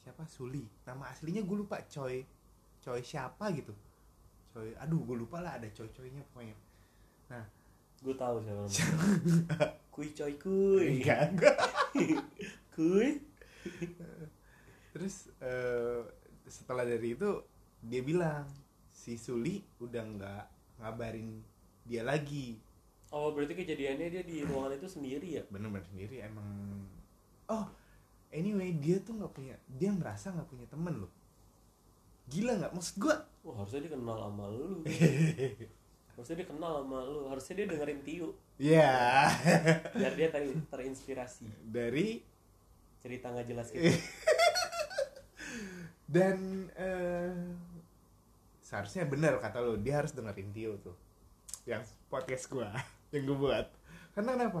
siapa? 0.00 0.24
Suli. 0.26 0.64
Nama 0.88 1.12
aslinya 1.12 1.44
gue 1.44 1.56
lupa 1.56 1.80
coy 1.86 2.24
coy 2.80 3.00
siapa 3.04 3.52
gitu. 3.52 3.76
Coy 4.56 4.74
aduh 4.80 5.00
gue 5.04 5.16
lupa 5.16 5.44
lah 5.44 5.60
ada 5.60 5.68
coy 5.70 5.88
coynya 5.92 6.24
pokoknya. 6.32 6.56
Nah 7.28 7.44
gue 8.00 8.14
tahu 8.16 8.36
siapa 8.40 8.64
namanya. 8.64 8.84
kuy 9.92 10.08
coy 10.16 10.32
kuy 10.40 11.04
enggak 11.04 11.36
kuy 12.74 13.20
terus 14.96 15.28
eh, 15.44 16.00
setelah 16.48 16.88
dari 16.88 17.12
itu 17.12 17.44
dia 17.84 18.00
bilang 18.00 18.48
si 18.88 19.20
Suli 19.20 19.60
udah 19.80 20.02
nggak 20.04 20.44
ngabarin 20.80 21.44
dia 21.84 22.00
lagi 22.00 22.56
oh 23.10 23.34
berarti 23.34 23.54
kejadiannya 23.58 24.06
dia 24.10 24.22
di 24.22 24.42
ruangan 24.46 24.78
itu 24.78 24.88
sendiri 24.88 25.28
ya? 25.38 25.42
Bener-bener 25.50 25.86
sendiri 25.86 26.22
emang. 26.22 26.46
Oh 27.50 27.66
anyway 28.30 28.70
dia 28.78 29.02
tuh 29.02 29.18
nggak 29.18 29.32
punya 29.34 29.58
dia 29.66 29.90
merasa 29.90 30.30
nggak 30.30 30.48
punya 30.48 30.66
temen 30.70 31.06
loh. 31.06 31.12
Gila 32.30 32.62
nggak? 32.62 32.72
Maksud 32.74 32.94
gua 33.02 33.26
wah 33.42 33.54
harusnya 33.58 33.86
dia 33.86 33.92
kenal 33.98 34.16
sama 34.16 34.44
lu. 34.50 34.86
Harusnya 36.14 36.36
dia 36.42 36.48
kenal 36.52 36.72
sama 36.84 36.98
lu. 37.00 37.20
Harusnya 37.32 37.54
dia 37.56 37.66
dengerin 37.70 38.00
Tiu 38.04 38.28
ya 38.60 39.32
biar 39.96 40.12
dia 40.14 40.28
ter 40.28 40.44
terinspirasi. 40.68 41.48
Dari? 41.64 42.20
Cerita 43.00 43.32
nggak 43.32 43.48
jelas 43.48 43.66
gitu. 43.72 43.88
Dan 46.14 46.68
eh, 46.76 47.32
seharusnya 48.60 49.08
bener 49.08 49.40
kata 49.40 49.64
lo 49.64 49.80
dia 49.80 50.04
harus 50.04 50.12
dengerin 50.12 50.52
Tio 50.52 50.76
tuh. 50.78 50.94
Yang 51.64 51.88
podcast 52.12 52.46
gua 52.52 52.68
yang 53.10 53.22
gue 53.26 53.36
buat. 53.36 53.66
Karena 54.14 54.30
kenapa? 54.38 54.60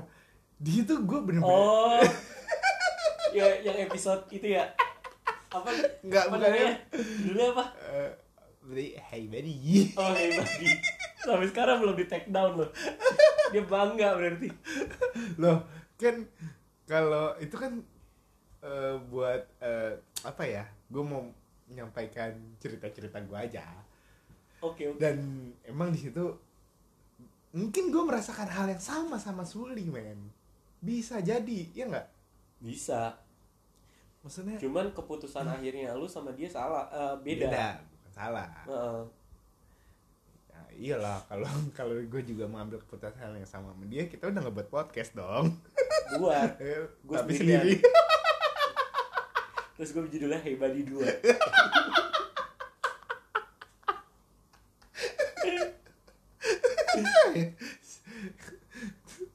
Dia 0.60 0.82
tuh 0.84 1.02
gue 1.06 1.18
bener-bener 1.24 1.56
oh. 1.56 2.02
Ya 3.36 3.46
yang 3.62 3.78
episode 3.86 4.26
itu 4.34 4.58
ya? 4.58 4.66
Apa? 5.50 5.70
Nggak, 6.02 6.24
apa 6.30 6.36
namanya? 6.36 6.74
Dulu 6.98 7.40
apa? 7.54 7.64
Beli 8.66 8.98
hey 8.98 9.30
buddy. 9.30 9.94
Oh 9.94 10.10
hey 10.14 10.34
buddy. 10.34 10.68
Sampai 11.22 11.48
sekarang 11.50 11.82
belum 11.82 11.94
di 11.94 12.06
take 12.10 12.30
down 12.30 12.58
loh. 12.58 12.70
Dia 13.54 13.62
bangga 13.66 14.18
berarti. 14.18 14.48
Loh 15.38 15.66
kan 16.00 16.16
kalau 16.88 17.36
itu 17.38 17.54
kan 17.54 17.78
eh, 18.66 18.94
buat 19.10 19.42
eh, 19.62 19.94
apa 20.26 20.42
ya? 20.42 20.66
Gue 20.90 21.06
mau 21.06 21.22
menyampaikan 21.70 22.34
cerita-cerita 22.58 23.22
gue 23.22 23.38
aja. 23.38 23.62
Oke 24.60 24.90
oke. 24.90 24.98
Dan 24.98 25.50
emang 25.62 25.94
di 25.94 26.02
situ 26.02 26.49
mungkin 27.50 27.90
gue 27.90 28.02
merasakan 28.06 28.46
hal 28.46 28.66
yang 28.70 28.82
sama 28.82 29.18
sama 29.18 29.42
Suli 29.42 29.90
men. 29.90 30.30
Bisa 30.78 31.18
jadi 31.18 31.66
ya 31.74 31.90
nggak? 31.90 32.06
Bisa. 32.62 33.18
Maksudnya 34.20 34.60
cuman 34.60 34.92
keputusan 34.92 35.48
akhirnya 35.48 35.96
lu 35.96 36.04
sama 36.04 36.30
dia 36.36 36.46
salah 36.46 36.86
eh, 36.92 37.16
beda, 37.24 37.80
bukan 37.80 38.12
salah. 38.12 38.48
Heeh. 38.68 39.00
Ya, 40.50 40.60
iyalah 40.76 41.18
kalau 41.26 41.48
kalau 41.78 41.94
gue 41.98 42.22
juga 42.22 42.44
mengambil 42.46 42.78
keputusan 42.84 43.34
yang 43.34 43.48
sama 43.48 43.72
sama 43.72 43.84
dia 43.88 44.06
kita 44.06 44.28
udah 44.28 44.40
ngebuat 44.46 44.68
podcast 44.68 45.16
dong. 45.16 45.56
Buat. 46.20 46.58
Eh, 46.62 46.86
sendirian. 47.06 47.62
sendiri. 47.64 47.74
terus 49.80 49.96
gue 49.96 50.12
judulnya 50.12 50.36
Hey 50.44 50.60
Buddy 50.60 50.84
2 50.84 51.00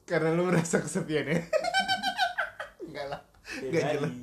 karena 0.06 0.30
lu 0.32 0.46
merasa 0.46 0.78
kesepian 0.78 1.26
ya? 1.26 1.40
Enggak 2.86 3.06
lah. 3.10 3.20
Hey 3.42 3.68
Nggak 3.68 3.82
Buddy. 3.82 3.94
jelas. 3.98 4.14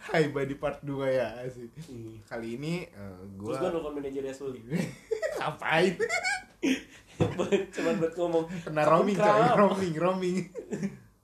Hai 0.00 0.24
Buddy 0.28 0.54
part 0.56 0.78
2 0.80 0.94
ya? 1.08 1.28
Sih 1.48 1.66
Iya. 1.86 2.18
kali 2.24 2.54
ini 2.54 2.82
eh, 2.84 3.18
terus 3.36 3.58
gue 3.58 3.58
gua 3.60 3.68
nelfon 3.68 3.92
manajernya 3.92 4.30
Suli 4.32 4.62
ngapain? 5.38 5.94
Cuman 7.74 7.94
buat 7.96 8.14
ngomong. 8.14 8.44
Kena 8.64 8.82
roaming 8.84 9.16
coy. 9.16 9.42
Roaming 9.52 9.94
roaming. 9.96 10.36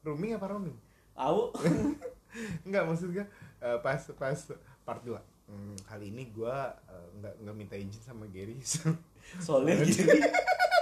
Roaming 0.03 0.31
apa 0.35 0.47
roaming? 0.49 0.77
Au. 1.15 1.55
Enggak 2.63 2.85
maksud 2.85 3.11
gue 3.11 3.27
eh, 3.61 3.79
pas 3.81 3.99
pas 4.13 4.39
part 4.83 5.03
2 5.03 5.15
Hmm, 5.45 5.77
kali 5.85 6.09
ini 6.09 6.33
gua 6.33 6.73
eh, 6.89 7.07
nggak 7.15 7.35
nggak 7.39 7.55
minta 7.55 7.77
izin 7.77 8.01
sama 8.01 8.25
Gary. 8.27 8.57
Soalnya 9.39 9.77
gini 9.83 10.19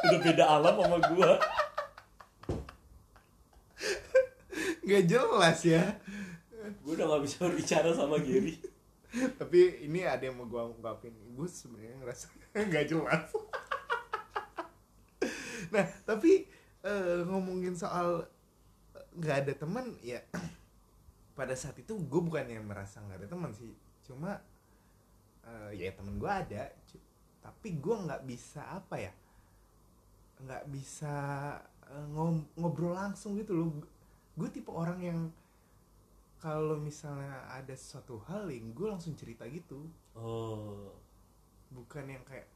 udah 0.02 0.18
beda 0.20 0.44
alam 0.48 0.74
sama 0.76 0.98
gue 1.04 1.30
nggak 4.82 5.04
jelas 5.06 5.58
ya. 5.62 5.82
Gue 6.82 6.94
udah 6.94 7.06
gak 7.10 7.22
bisa 7.26 7.36
berbicara 7.42 7.90
sama 7.94 8.22
Gary. 8.22 8.54
Tapi 9.12 9.84
ini 9.84 10.06
ada 10.08 10.24
yang 10.24 10.38
mau 10.40 10.48
gua 10.48 10.70
ungkapin. 10.70 11.12
Gue 11.36 11.44
sebenarnya 11.50 11.96
ngerasa 12.00 12.26
nggak 12.70 12.86
jelas. 12.88 13.28
Nah 15.72 15.84
tapi 16.04 16.46
eh, 16.84 17.20
ngomongin 17.26 17.74
soal 17.76 18.24
eh, 18.96 19.06
nggak 19.16 19.36
ada 19.46 19.52
teman 19.56 19.86
ya 20.00 20.20
pada 21.38 21.54
saat 21.56 21.76
itu 21.80 21.96
gue 21.96 22.20
bukannya 22.22 22.60
merasa 22.64 23.00
nggak 23.04 23.24
ada 23.24 23.28
teman 23.28 23.52
sih. 23.52 23.72
Cuma 24.06 24.40
eh, 25.44 25.70
ya 25.76 25.90
temen 25.92 26.16
gue 26.16 26.30
ada. 26.30 26.72
Tapi 27.42 27.68
gue 27.74 27.96
nggak 28.06 28.22
bisa 28.24 28.62
apa 28.70 28.96
ya? 29.02 29.12
Nggak 30.42 30.64
bisa 30.72 31.14
ngom- 31.92 32.48
ngobrol 32.56 32.96
langsung 32.96 33.36
gitu 33.36 33.52
loh 33.52 33.68
gue 34.32 34.48
tipe 34.48 34.72
orang 34.72 34.98
yang 35.00 35.20
kalau 36.42 36.74
misalnya 36.74 37.46
ada 37.46 37.70
suatu 37.78 38.18
hal 38.26 38.50
yang 38.50 38.74
gue 38.74 38.90
langsung 38.90 39.14
cerita 39.14 39.46
gitu. 39.46 39.86
Oh. 40.18 40.90
Bukan 41.70 42.10
yang 42.10 42.24
kayak 42.26 42.50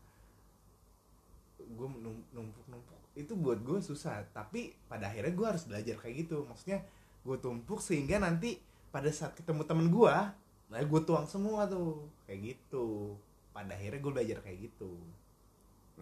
gue 1.56 1.88
numpuk 2.34 2.66
numpuk 2.68 3.00
itu 3.16 3.32
buat 3.32 3.64
gue 3.64 3.80
susah 3.80 4.28
tapi 4.36 4.76
pada 4.86 5.08
akhirnya 5.08 5.32
gue 5.32 5.46
harus 5.46 5.64
belajar 5.70 5.96
kayak 6.02 6.26
gitu. 6.26 6.42
Maksudnya 6.50 6.82
gue 7.22 7.36
tumpuk 7.38 7.78
sehingga 7.78 8.18
nanti 8.18 8.58
pada 8.90 9.08
saat 9.14 9.38
ketemu 9.38 9.62
temen 9.62 9.88
gue 9.92 10.16
nah 10.66 10.82
gue 10.82 11.00
tuang 11.06 11.30
semua 11.30 11.70
tuh. 11.70 12.10
Kayak 12.26 12.58
gitu. 12.58 13.14
Pada 13.54 13.78
akhirnya 13.78 14.02
gue 14.02 14.12
belajar 14.12 14.38
kayak 14.42 14.66
gitu. 14.66 14.98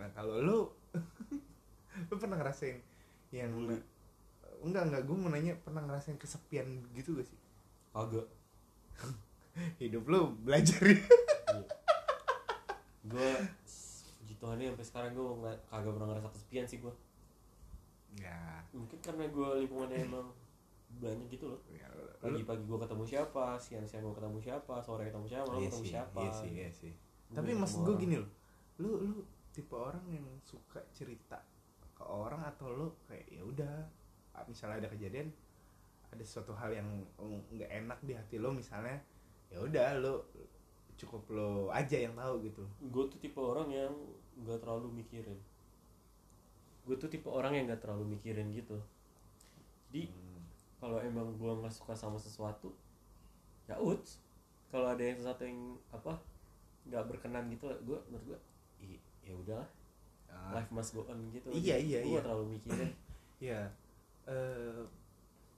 Nah 0.00 0.08
kalau 0.16 0.40
lu 0.40 0.58
lu 2.08 2.14
pernah 2.16 2.40
ngerasain 2.40 2.80
yang. 3.28 3.52
Enggak 4.66 4.84
enggak. 4.90 5.02
Gue 5.04 5.16
mau 5.16 5.30
nanya 5.30 5.54
pernah 5.60 5.82
ngerasain 5.84 6.16
kesepian 6.16 6.66
gitu 6.96 7.16
gak 7.16 7.28
sih? 7.28 7.38
Kagak. 7.92 8.26
Hidup 9.80 10.04
lu 10.08 10.34
belajar 10.42 10.80
ya. 10.82 11.00
Gue 13.04 13.30
puji 14.24 14.34
Tuhan 14.40 14.56
ya 14.58 14.72
sampai 14.72 14.86
sekarang 14.88 15.10
gue 15.12 15.26
kagak 15.68 15.92
pernah 15.92 16.08
ngerasa 16.08 16.28
kesepian 16.32 16.64
sih 16.64 16.80
gue 16.80 16.94
ya, 18.14 18.62
mungkin 18.70 18.98
karena 19.02 19.26
gue 19.26 19.48
lingkungannya 19.66 20.06
emang 20.06 20.26
banyak 21.02 21.26
gitu 21.34 21.50
loh. 21.50 21.60
Ya 21.68 21.90
pagi-pagi 22.22 22.62
gue 22.64 22.78
ketemu 22.78 23.04
siapa 23.04 23.58
siang-siang 23.58 24.06
gue 24.06 24.14
ketemu 24.16 24.38
siapa 24.40 24.74
sore 24.80 25.10
ketemu 25.10 25.26
siapa 25.28 25.46
malam 25.50 25.60
iya 25.60 25.68
ketemu 25.68 25.84
sih, 25.84 25.92
siapa. 25.92 26.18
iya 26.22 26.30
sih, 26.32 26.50
iya 26.50 26.70
sih. 26.70 26.92
Gua 27.28 27.36
Tapi 27.42 27.50
maksud 27.58 27.78
gue 27.84 27.94
gini 27.98 28.14
loh, 28.22 28.30
lu 28.80 28.90
lu 29.02 29.18
tipe 29.50 29.74
orang 29.74 30.04
yang 30.10 30.26
suka 30.42 30.80
cerita 30.94 31.38
ke 31.94 32.02
orang 32.02 32.42
atau 32.42 32.70
lo 32.72 32.88
kayak 33.06 33.26
ya 33.30 33.42
udah 33.44 33.70
ah, 33.70 33.86
misalnya 34.44 34.82
ada 34.82 34.90
kejadian 34.90 35.30
ada 36.10 36.22
suatu 36.22 36.54
hal 36.54 36.70
yang 36.70 36.86
nggak 37.50 37.70
enak 37.70 37.98
di 38.02 38.14
hati 38.14 38.38
lo 38.38 38.54
misalnya 38.54 38.98
ya 39.50 39.58
udah 39.58 39.98
lo 39.98 40.26
cukup 40.94 41.26
lo 41.34 41.50
aja 41.74 41.98
yang 41.98 42.14
tahu 42.14 42.46
gitu. 42.46 42.62
Gue 42.86 43.10
tuh 43.10 43.18
tipe 43.18 43.38
orang 43.38 43.66
yang 43.70 43.90
nggak 44.38 44.62
terlalu 44.62 45.02
mikirin. 45.02 45.38
Gue 46.86 46.94
tuh 46.94 47.10
tipe 47.10 47.26
orang 47.26 47.54
yang 47.54 47.66
nggak 47.66 47.82
terlalu 47.82 48.14
mikirin 48.14 48.54
gitu. 48.54 48.78
Jadi 49.90 50.10
Hmm. 50.10 50.42
kalau 50.78 50.98
emang 51.02 51.34
gue 51.34 51.50
nggak 51.50 51.74
suka 51.74 51.94
sama 51.98 52.18
sesuatu 52.18 52.70
ya 53.66 53.74
uts. 53.78 54.22
Kalau 54.70 54.90
ada 54.90 55.02
yang 55.02 55.18
sesuatu 55.18 55.42
yang 55.46 55.78
apa 55.90 56.14
nggak 56.86 57.02
berkenan 57.10 57.50
gitu 57.50 57.70
gue 57.82 57.98
menurut 58.10 58.24
gue 58.34 58.38
"Ih, 58.86 59.00
ya 59.22 59.34
udahlah. 59.34 59.68
Ah, 60.30 60.58
life 60.58 60.70
must 60.70 60.94
go 60.94 61.06
on 61.10 61.18
gitu. 61.30 61.46
Iya, 61.50 61.78
iya, 61.78 61.98
gue 62.06 62.10
iya. 62.10 62.22
terlalu 62.22 62.58
mikirin. 62.58 62.90
Ya 63.42 63.66
eh 64.28 64.82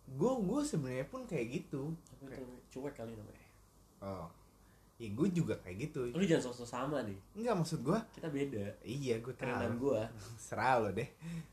gue 0.06 0.32
gue 0.38 0.60
sebenarnya 0.62 1.06
pun 1.10 1.26
kayak 1.26 1.46
gitu. 1.62 1.94
Itu 2.14 2.24
namanya? 2.26 2.60
cuek 2.70 2.94
kali 2.94 3.12
namanya. 3.14 3.46
Oh. 4.02 4.28
Ya 4.96 5.08
gue 5.12 5.28
juga 5.28 5.54
kayak 5.60 5.90
gitu. 5.90 6.00
Lu 6.14 6.24
jangan 6.24 6.50
sosok 6.50 6.68
sama 6.68 7.04
deh. 7.04 7.18
Enggak 7.36 7.54
maksud 7.58 7.80
gue 7.84 7.98
kita 8.16 8.28
beda. 8.30 8.64
Iya 8.86 9.14
gue 9.20 9.34
tahu. 9.34 9.90
Gue 9.90 10.00
serah 10.40 10.80
lo 10.80 10.90
deh. 10.94 11.08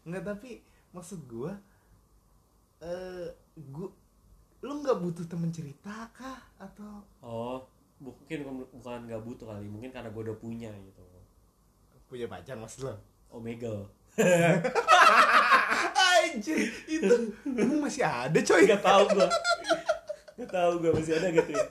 Enggak 0.07 0.23
tapi 0.35 0.63
maksud 0.93 1.25
gue 1.27 1.51
eh 2.83 3.27
gue 3.57 3.89
lu 4.63 4.73
nggak 4.79 4.99
butuh 5.01 5.25
temen 5.27 5.51
cerita 5.51 6.07
kah? 6.15 6.39
Atau? 6.61 7.03
Oh 7.19 7.67
mungkin 7.99 8.67
bukan 8.71 9.09
nggak 9.09 9.23
butuh 9.25 9.49
kali. 9.49 9.67
Mungkin 9.67 9.91
karena 9.91 10.07
gue 10.07 10.21
udah 10.29 10.37
punya 10.39 10.71
gitu. 10.71 11.03
Punya 12.07 12.29
pacar 12.29 12.55
maksud 12.55 12.87
lo 12.87 13.13
omega 13.33 13.73
anjir 14.21 14.61
emang 17.45 17.79
masih 17.83 18.03
ada 18.03 18.39
coy? 18.39 18.63
Nggak 18.67 18.83
tahu 18.83 19.03
gue 19.15 19.29
nggak 20.33 20.49
tahu 20.49 20.71
gue 20.81 20.91
masih 20.97 21.13
ada 21.19 21.27
gitu 21.29 21.51
ya. 21.53 21.65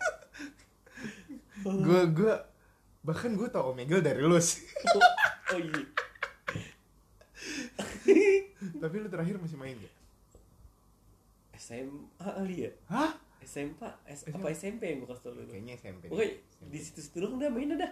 Gue 1.62 2.00
gue 2.14 2.34
bahkan 3.02 3.34
gue 3.34 3.48
tau 3.50 3.74
Omegle 3.74 3.98
dari 3.98 4.22
lu 4.22 4.38
sih 4.38 4.62
oh 5.50 5.58
iya. 5.58 5.84
Tapi 8.78 8.94
lu 8.98 9.08
terakhir 9.10 9.36
masih 9.42 9.58
main 9.58 9.74
gak? 9.74 9.94
SMA 11.58 12.22
kali 12.22 12.56
ya? 12.66 12.70
Hah? 12.90 13.12
SMP 13.42 13.82
S 14.06 14.30
apa 14.30 14.46
SMP 14.54 14.82
yang 14.86 15.02
gue 15.02 15.10
kasih 15.10 15.22
tau 15.26 15.34
lu? 15.34 15.42
Kayaknya 15.50 15.74
SMP 15.78 16.02
Oke, 16.10 16.46
di 16.70 16.78
situ-situ 16.78 17.18
doang 17.18 17.38
udah 17.42 17.50
main 17.50 17.74
udah. 17.74 17.90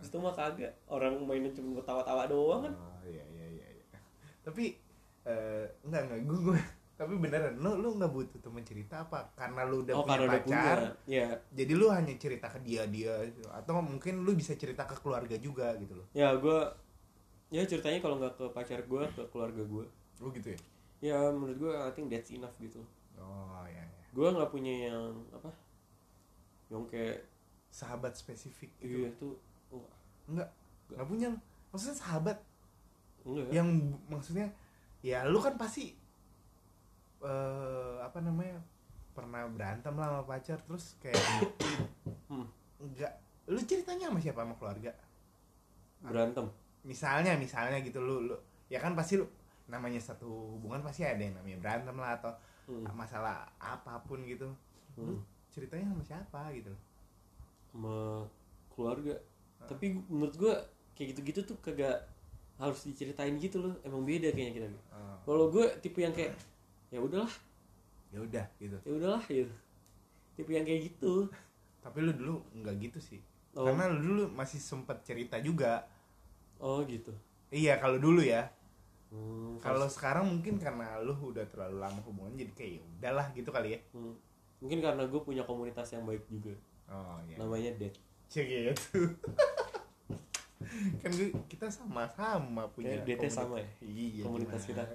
Di 0.00 0.04
situ 0.04 0.16
mah 0.20 0.36
kagak. 0.36 0.72
Orang 0.88 1.24
mainnya 1.24 1.52
cuma 1.56 1.80
ketawa-tawa 1.80 2.28
doang 2.28 2.60
kan. 2.68 2.72
oh 2.76 3.00
iya 3.08 3.24
iya 3.32 3.46
iya, 3.56 3.66
iya. 3.72 3.84
tapi 4.44 4.76
eh 5.26 5.66
enggak 5.84 6.02
enggak. 6.06 6.20
Gue 6.24 6.38
gue 6.50 6.60
tapi 6.96 7.12
beneran 7.20 7.60
lu 7.60 7.76
lu 7.76 7.92
nggak 8.00 8.08
butuh 8.08 8.40
temen 8.40 8.64
cerita 8.64 9.04
apa? 9.04 9.28
Karena 9.36 9.68
lu 9.68 9.84
udah 9.84 9.94
oh, 10.00 10.08
punya 10.08 10.16
karena 10.16 10.26
udah 10.32 10.40
punya. 10.40 10.56
pacar 10.64 10.80
Ya, 11.04 11.28
jadi 11.52 11.72
lu 11.76 11.86
hanya 11.92 12.14
cerita 12.16 12.48
ke 12.48 12.58
dia 12.64 12.88
dia 12.88 13.20
gitu. 13.28 13.44
atau 13.52 13.84
mungkin 13.84 14.24
lu 14.24 14.32
bisa 14.32 14.56
cerita 14.56 14.88
ke 14.88 14.96
keluarga 15.04 15.36
juga 15.36 15.76
gitu 15.76 15.92
loh. 15.92 16.08
Ya 16.16 16.32
gue 16.40 16.58
ya 17.52 17.62
ceritanya 17.68 18.00
kalau 18.00 18.16
nggak 18.16 18.34
ke 18.40 18.44
pacar 18.50 18.80
gue 18.88 19.02
ke 19.12 19.22
keluarga 19.28 19.60
gue 19.60 19.84
lu 20.24 20.28
gitu 20.32 20.48
ya? 20.56 20.60
Ya 21.04 21.18
menurut 21.28 21.68
gue 21.68 21.72
I 21.76 21.92
think 21.92 22.08
that's 22.08 22.32
enough 22.32 22.56
gitu. 22.56 22.80
Oh 23.20 23.64
iya, 23.68 23.84
iya. 23.84 24.04
gue 24.16 24.28
nggak 24.32 24.48
punya 24.48 24.74
yang 24.88 25.12
apa? 25.36 25.52
Yang 26.72 26.82
kayak 26.88 27.18
sahabat 27.68 28.16
spesifik 28.16 28.72
gitu 28.80 29.04
iya 29.04 29.10
tuh 29.20 29.36
oh, 29.68 29.84
enggak. 30.32 30.48
Enggak 30.88 31.08
punya 31.12 31.28
maksudnya 31.68 31.96
sahabat 32.00 32.40
enggak. 33.28 33.52
yang 33.52 33.68
maksudnya 34.08 34.48
ya 35.06 35.22
lu 35.22 35.38
kan 35.38 35.54
pasti 35.54 35.94
eh 37.22 37.96
apa 38.02 38.18
namanya 38.18 38.58
pernah 39.14 39.46
berantem 39.46 39.94
lah 39.94 40.18
sama 40.18 40.22
pacar 40.26 40.58
terus 40.66 40.98
kayak 40.98 41.14
Hmm. 42.26 42.42
enggak 42.82 43.22
lu 43.46 43.62
ceritanya 43.62 44.10
sama 44.10 44.18
siapa 44.18 44.42
sama 44.42 44.58
keluarga 44.58 44.90
berantem 46.02 46.42
misalnya 46.82 47.38
misalnya 47.38 47.78
gitu 47.86 48.02
lu 48.02 48.26
lu 48.26 48.34
ya 48.66 48.82
kan 48.82 48.98
pasti 48.98 49.14
lu 49.14 49.30
namanya 49.70 50.02
satu 50.02 50.58
hubungan 50.58 50.82
pasti 50.82 51.06
ada 51.06 51.22
yang 51.22 51.38
namanya 51.38 51.58
berantem 51.62 51.94
lah 51.94 52.18
atau 52.18 52.34
hmm. 52.66 52.90
masalah 52.98 53.46
apa 53.62 54.02
pun 54.02 54.26
gitu 54.26 54.50
lu 54.98 55.14
Hmm. 55.14 55.22
ceritanya 55.54 55.86
sama 55.94 56.02
siapa 56.02 56.40
gitu 56.58 56.74
sama 57.70 58.26
keluarga 58.74 59.14
tapi 59.70 60.02
menurut 60.10 60.34
gue 60.34 60.54
kayak 60.98 61.14
gitu-gitu 61.14 61.40
tuh 61.46 61.56
kagak 61.62 62.02
harus 62.56 62.80
diceritain 62.88 63.36
gitu 63.36 63.60
loh. 63.60 63.74
Emang 63.84 64.02
beda 64.02 64.32
kayaknya 64.32 64.52
kita 64.56 64.68
Oh, 64.92 65.16
kalau 65.28 65.44
gue 65.52 65.66
tipe 65.84 66.00
yang 66.00 66.12
kayak 66.12 66.32
ya 66.88 66.98
udahlah. 67.00 67.32
Ya 68.12 68.18
udah 68.22 68.46
gitu. 68.56 68.76
Ya 68.84 68.92
udahlah 68.96 69.22
gitu. 69.28 69.54
Tipe 70.36 70.50
yang 70.52 70.64
kayak 70.64 70.92
gitu. 70.92 71.28
Tapi 71.84 71.98
lu 72.02 72.12
dulu 72.16 72.34
nggak 72.56 72.76
gitu 72.80 72.98
sih. 73.00 73.20
Oh. 73.56 73.64
karena 73.64 73.88
lu 73.88 73.98
dulu 74.04 74.24
masih 74.36 74.60
sempet 74.60 75.00
cerita 75.00 75.40
juga. 75.40 75.88
Oh 76.60 76.84
gitu. 76.84 77.12
Iya 77.48 77.80
kalau 77.80 77.96
dulu 77.96 78.20
ya. 78.20 78.52
Hmm, 79.06 79.56
kalau 79.62 79.86
sekarang 79.86 80.28
mungkin 80.28 80.58
karena 80.58 80.98
lu 81.00 81.14
udah 81.14 81.46
terlalu 81.48 81.78
lama 81.78 82.02
hubungan 82.04 82.36
jadi 82.36 82.52
kayak 82.52 82.72
ya 82.76 82.82
udahlah 83.00 83.26
gitu 83.32 83.48
kali 83.48 83.78
ya. 83.78 83.80
Hmm, 83.96 84.12
mungkin 84.60 84.84
karena 84.84 85.08
gue 85.08 85.20
punya 85.24 85.46
komunitas 85.48 85.88
yang 85.94 86.04
baik 86.04 86.26
juga. 86.28 86.52
Oh 86.90 87.16
iya. 87.24 87.40
Namanya 87.40 87.70
Dead 87.80 87.94
Cek 88.26 88.46
gitu 88.46 88.74
kan 90.98 91.10
gue, 91.10 91.28
kita 91.46 91.66
sama-sama 91.68 92.66
punya 92.68 92.98
Kayak 92.98 93.06
DT 93.06 93.24
sama 93.28 93.56
ya? 93.58 93.68
iya 93.80 94.22
Komunitas 94.22 94.62
gimana? 94.64 94.94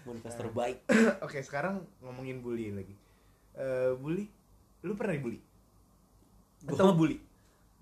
komunitas 0.00 0.34
terbaik. 0.34 0.78
oke 1.24 1.38
sekarang 1.42 1.74
ngomongin 2.00 2.40
bully 2.40 2.72
lagi. 2.72 2.96
Eh 3.52 3.92
bully 3.94 4.24
lu 4.80 4.94
pernah 4.94 5.12
dibully? 5.12 5.40
Atau 6.64 6.94
bully? 6.94 7.20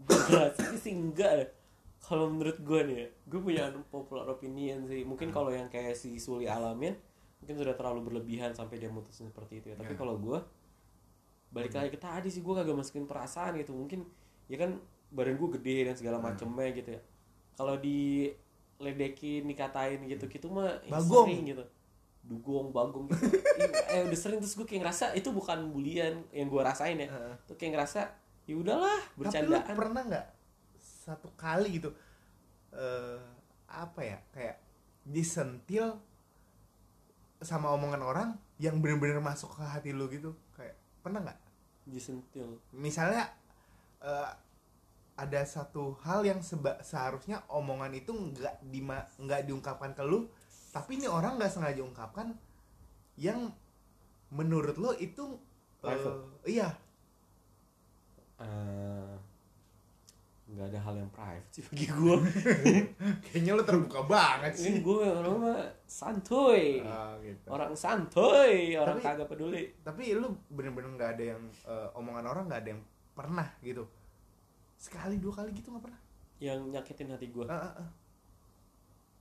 Gue 0.02 0.18
rasanya 0.28 0.74
sih 0.76 0.90
enggak 0.90 1.54
kalau 2.02 2.26
menurut 2.28 2.58
gue 2.58 2.80
nih 2.82 2.96
ya 2.98 3.08
gue 3.26 3.40
punya 3.40 3.62
popular 3.88 4.26
opinion 4.26 4.84
sih. 4.84 5.02
Mungkin 5.02 5.30
kalau 5.30 5.50
yang 5.50 5.70
kayak 5.70 5.94
si 5.94 6.18
Suli 6.18 6.50
alamin 6.50 6.98
mungkin 7.38 7.56
sudah 7.56 7.76
terlalu 7.76 8.00
berlebihan 8.02 8.50
sampai 8.52 8.76
dia 8.76 8.90
mutusin 8.90 9.28
seperti 9.28 9.62
itu 9.62 9.66
ya. 9.70 9.76
Tapi 9.78 9.94
Ya. 9.94 9.98
kalau 9.98 10.18
gue 10.18 10.38
balik 11.48 11.72
lagi 11.72 11.94
ke 11.94 12.00
tadi 12.00 12.26
sih 12.26 12.42
gue 12.42 12.54
kagak 12.54 12.74
masukin 12.74 13.06
perasaan 13.06 13.54
gitu. 13.56 13.70
Mungkin 13.70 14.02
ya 14.50 14.58
kan 14.58 14.82
badan 15.08 15.38
gue 15.38 15.48
gede 15.62 15.86
dan 15.86 15.94
segala 15.94 16.18
macemnya 16.18 16.74
gitu 16.74 16.90
ya 16.90 17.00
kalau 17.56 17.80
diledekin 17.80 19.48
dikatain 19.48 20.04
gitu 20.06 20.28
gitu 20.28 20.46
mah 20.52 20.76
Bagong. 20.86 21.26
sering 21.26 21.42
gitu. 21.56 21.64
Dugong 22.26 22.70
bagong 22.70 23.08
gitu. 23.08 23.26
Eh 23.90 24.04
udah 24.06 24.18
sering 24.18 24.38
terus 24.38 24.54
gue 24.54 24.66
kayak 24.68 24.84
ngerasa 24.86 25.16
itu 25.16 25.32
bukan 25.32 25.72
bulian 25.72 26.22
yang 26.30 26.46
gue 26.52 26.60
rasain 26.60 27.00
ya. 27.00 27.08
Heeh. 27.08 27.34
tuh 27.48 27.56
kayak 27.56 27.80
ngerasa 27.80 28.00
ya 28.46 28.54
udahlah 28.54 29.00
tapi 29.02 29.18
lu 29.18 29.22
bercandaan. 29.26 29.74
pernah 29.74 30.02
nggak 30.06 30.26
satu 30.78 31.28
kali 31.34 31.82
gitu 31.82 31.90
eh 32.70 33.18
apa 33.66 34.00
ya 34.06 34.18
kayak 34.30 34.56
disentil 35.02 35.98
sama 37.42 37.74
omongan 37.74 38.02
orang 38.02 38.28
yang 38.62 38.78
bener-bener 38.80 39.20
masuk 39.20 39.52
ke 39.56 39.62
hati 39.66 39.90
lu 39.92 40.08
gitu? 40.08 40.32
Kayak 40.56 40.76
pernah 41.04 41.20
nggak? 41.26 41.38
Disentil. 41.86 42.58
Misalnya 42.72 43.28
eh, 44.00 44.30
ada 45.16 45.40
satu 45.42 45.96
hal 45.98 46.22
yang 46.22 46.40
seba- 46.40 46.80
seharusnya 46.80 47.40
omongan 47.48 47.92
itu 47.92 48.12
nggak 48.12 48.60
dima 48.64 49.00
nggak 49.16 49.44
diungkapkan 49.44 49.92
ke 49.92 50.02
lu 50.02 50.28
tapi 50.70 50.96
ini 50.96 51.08
orang 51.08 51.36
nggak 51.36 51.48
sengaja 51.48 51.80
ungkapkan 51.80 52.36
yang 53.16 53.48
menurut 54.28 54.76
lo 54.76 54.92
itu 54.92 55.40
Private. 55.76 56.44
iya. 56.44 56.68
Eh, 58.36 59.12
nggak 60.46 60.66
ada 60.68 60.78
hal 60.78 60.94
yang 60.94 61.10
private 61.10 61.48
sih 61.50 61.62
bagi 61.64 61.86
gue 61.86 62.16
kayaknya 63.24 63.52
lo 63.52 63.62
terbuka 63.62 64.04
banget 64.04 64.52
ini 64.54 64.62
sih 64.62 64.74
gue 64.78 65.02
orang 65.02 65.36
mah 65.38 65.58
santuy. 65.82 66.80
Ah, 66.80 67.16
gitu. 67.18 67.46
orang 67.48 67.72
santuy 67.72 68.76
orang 68.76 69.00
Tapi- 69.00 69.06
kagak 69.06 69.26
peduli. 69.26 69.62
tapi 69.80 70.12
lu 70.12 70.28
bener-bener 70.48 70.92
nggak 70.92 71.10
ada 71.16 71.24
yang 71.32 71.42
eh, 71.64 71.88
omongan 71.92 72.24
orang 72.26 72.44
nggak 72.46 72.60
ada 72.62 72.70
yang 72.70 72.82
pernah 73.10 73.48
gitu 73.58 73.84
sekali 74.76 75.16
dua 75.16 75.32
kali 75.34 75.50
gitu 75.52 75.68
nggak 75.68 75.84
pernah? 75.84 76.00
Yang 76.36 76.58
nyakitin 76.68 77.08
hati 77.08 77.26
gue 77.28 77.44
Ah, 77.44 77.56
ah, 77.66 77.74
ah. 77.78 77.90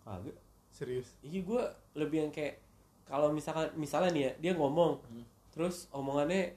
kagak. 0.05 0.37
Serius? 0.69 1.07
Iya 1.21 1.39
gue 1.41 1.63
lebih 1.95 2.17
yang 2.19 2.31
kayak 2.31 2.59
kalau 3.03 3.31
misalkan 3.31 3.71
misalnya 3.75 4.11
nih 4.11 4.21
ya 4.21 4.31
dia 4.37 4.51
ngomong 4.53 4.99
Hmm. 5.01 5.23
terus 5.49 5.87
omongannya 5.89 6.51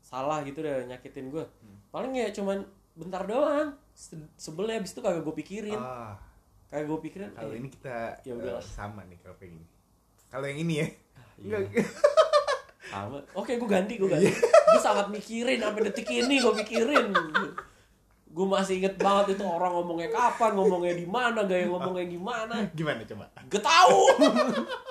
salah 0.00 0.40
gitu 0.40 0.60
udah 0.60 0.86
nyakitin 0.86 1.28
gue 1.28 1.44
Hmm. 1.44 1.76
paling 1.88 2.12
ya 2.14 2.30
cuman 2.30 2.64
bentar 2.94 3.22
doang. 3.24 3.76
Se- 3.92 4.14
sebelnya 4.34 4.78
abis 4.78 4.92
itu 4.92 5.00
kagak 5.00 5.20
gue 5.20 5.34
pikirin. 5.36 5.76
Ah. 5.76 6.16
Kagak 6.66 6.86
gue 6.86 6.98
pikirin 7.02 7.30
kalau 7.32 7.52
eh, 7.52 7.58
ini 7.58 7.68
kita 7.68 7.96
ya 8.22 8.32
udahlah. 8.32 8.58
eh, 8.58 8.66
sama 8.66 9.02
nih 9.04 9.18
kalau 9.20 9.36
kayak 9.36 9.52
gini. 9.52 9.66
Kalau 10.28 10.46
yang 10.46 10.60
ini 10.60 10.74
ya. 10.76 10.86
Ah, 11.14 11.28
iya. 11.36 11.56
enggak. 11.60 11.86
Sama. 12.88 13.18
Oke 13.34 13.52
gue 13.54 13.68
ganti 13.68 13.94
gue 13.94 14.08
Iya. 14.08 14.16
ganti 14.16 14.32
gue 14.40 14.80
sangat 14.80 15.06
mikirin 15.08 15.58
sampai 15.58 15.82
detik 15.84 16.08
ini 16.08 16.34
gue 16.38 16.54
pikirin 16.56 17.06
gue 18.38 18.46
masih 18.46 18.78
inget 18.78 18.94
banget 19.02 19.34
itu 19.34 19.42
orang 19.42 19.74
ngomongnya 19.74 20.14
kapan 20.14 20.54
ngomongnya 20.54 20.94
di 20.94 21.06
mana 21.10 21.42
gaya 21.42 21.66
ngomongnya 21.66 22.06
gimana. 22.06 22.54
Gimana 22.78 23.02
coba? 23.02 23.26
Gak 23.50 23.64
tahu. 23.66 23.98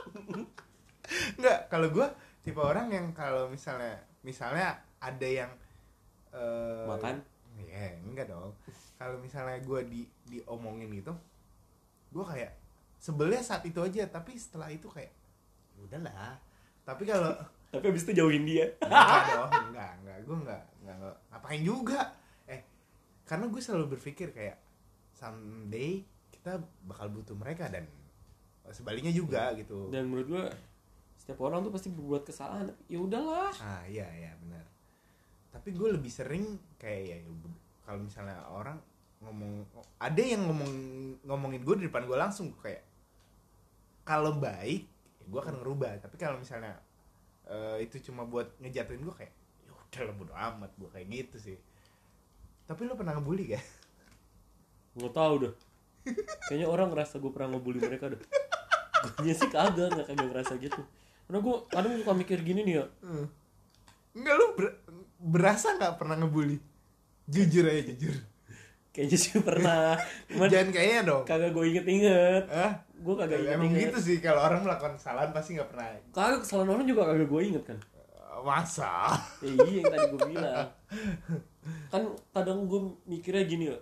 Enggak, 1.40 1.60
kalau 1.72 1.88
gue 1.88 2.08
tipe 2.44 2.60
orang 2.60 2.92
yang 2.92 3.16
kalau 3.16 3.48
misalnya 3.48 4.04
misalnya 4.20 4.76
ada 5.00 5.24
yang 5.24 5.48
eh 6.36 6.84
Makan? 6.92 7.24
ya 7.58 7.96
enggak 8.04 8.28
dong. 8.28 8.52
Kalau 9.00 9.16
misalnya 9.24 9.64
gue 9.64 9.80
di 9.88 10.02
diomongin 10.28 10.92
gitu 10.92 11.16
gue 12.12 12.24
kayak 12.24 12.52
sebelnya 13.00 13.40
saat 13.44 13.64
itu 13.64 13.80
aja 13.80 14.08
tapi 14.12 14.36
setelah 14.36 14.68
itu 14.68 14.92
kayak 14.92 15.16
"Ya 15.80 15.82
udahlah. 15.88 16.36
Tapi 16.84 17.04
kalau 17.08 17.32
tapi 17.72 17.96
abis 17.96 18.04
itu 18.12 18.20
jauhin 18.20 18.44
dia. 18.44 18.68
Enggak 18.84 19.24
dong 19.32 19.52
enggak 19.72 19.92
enggak. 20.04 20.18
Gue 20.28 20.36
enggak, 20.44 20.64
enggak 20.84 20.96
enggak. 21.00 21.16
Ngapain 21.32 21.62
juga 21.64 22.00
karena 23.28 23.52
gue 23.52 23.60
selalu 23.60 24.00
berpikir 24.00 24.32
kayak 24.32 24.56
someday 25.12 26.00
kita 26.32 26.64
bakal 26.88 27.12
butuh 27.12 27.36
mereka 27.36 27.68
dan 27.68 27.84
sebaliknya 28.72 29.12
juga 29.12 29.52
gitu. 29.60 29.92
Dan 29.92 30.08
menurut 30.08 30.28
gue 30.32 30.46
setiap 31.20 31.44
orang 31.44 31.60
tuh 31.68 31.76
pasti 31.76 31.92
berbuat 31.92 32.24
kesalahan. 32.24 32.72
Ya 32.88 33.00
udahlah. 33.04 33.52
Ah 33.60 33.84
iya 33.84 34.08
iya 34.16 34.32
benar. 34.40 34.64
Tapi 35.52 35.76
gue 35.76 36.00
lebih 36.00 36.08
sering 36.08 36.56
kayak 36.80 37.04
ya 37.04 37.18
ya 37.20 37.30
kalau 37.84 38.00
misalnya 38.04 38.40
orang 38.48 38.80
ngomong 39.20 39.66
ada 40.00 40.24
yang 40.24 40.48
ngomong 40.48 40.72
ngomongin 41.28 41.62
gue 41.68 41.76
di 41.84 41.86
depan 41.92 42.08
gue 42.08 42.16
langsung 42.16 42.56
kayak 42.64 42.88
kalau 44.08 44.40
baik 44.40 44.88
ya 45.20 45.26
gue 45.28 45.40
akan 45.44 45.60
ngerubah. 45.60 46.00
Tapi 46.00 46.16
kalau 46.16 46.40
misalnya 46.40 46.80
eh, 47.44 47.84
itu 47.84 48.00
cuma 48.08 48.24
buat 48.24 48.56
ngejatuhin 48.64 49.04
gue 49.04 49.16
kayak 49.20 49.34
ya 49.68 49.72
udah 49.76 50.02
lah 50.08 50.16
bodo 50.16 50.34
amat 50.36 50.72
gue 50.80 50.90
kayak 50.96 51.08
gitu 51.12 51.38
sih 51.52 51.58
tapi 52.68 52.84
lo 52.84 52.94
pernah 52.94 53.16
ngebully 53.16 53.56
gak? 53.56 53.64
nggak 54.98 55.14
tahu 55.14 55.36
dah 55.46 55.54
kayaknya 56.48 56.68
orang 56.68 56.90
ngerasa 56.90 57.18
gue 57.18 57.32
pernah 57.32 57.56
ngebully 57.56 57.80
mereka 57.80 58.12
dah 58.12 58.22
gue 59.18 59.30
sih 59.32 59.48
kagak 59.48 59.94
nggak 59.94 60.08
kagak 60.10 60.28
ngerasa 60.28 60.54
gitu. 60.58 60.82
Karena 61.28 61.38
gue 61.40 61.56
kadang 61.70 61.92
suka 62.02 62.14
mikir 62.18 62.40
gini 62.42 62.66
nih 62.66 62.82
ya. 62.82 62.86
Enggak 64.18 64.36
lo 64.36 64.46
ber- 64.58 64.80
berasa 65.22 65.78
nggak 65.78 66.02
pernah 66.02 66.18
ngebully? 66.18 66.58
Jujur 67.30 67.68
aja 67.68 67.94
jujur. 67.94 68.16
kayaknya 68.90 69.18
sih 69.22 69.38
pernah. 69.38 69.94
Cuman 70.26 70.50
Jangan 70.50 70.70
kayaknya 70.74 71.02
dong. 71.06 71.24
kagak 71.30 71.54
gue 71.54 71.66
inget-inget. 71.70 72.44
Ah, 72.50 72.82
gue 72.90 73.16
kagak 73.16 73.38
emang 73.46 73.70
inget-inget. 73.70 73.94
gitu 73.94 74.00
sih 74.02 74.18
kalau 74.18 74.42
orang 74.42 74.66
melakukan 74.66 74.98
kesalahan 74.98 75.30
pasti 75.30 75.60
nggak 75.60 75.70
pernah. 75.70 75.86
Kagak 76.10 76.40
kesalahan 76.42 76.70
orang 76.74 76.86
juga 76.90 77.02
kagak 77.06 77.28
gue 77.30 77.42
inget 77.46 77.64
kan 77.70 77.78
masa. 78.44 79.14
ya, 79.42 79.54
iya 79.66 79.80
yang 79.82 79.92
tadi 79.94 80.06
gue 80.14 80.22
bilang. 80.34 80.68
Kan 81.92 82.04
kadang 82.32 82.66
gue 82.68 82.82
mikirnya 83.06 83.44
gini 83.48 83.66
ya 83.74 83.78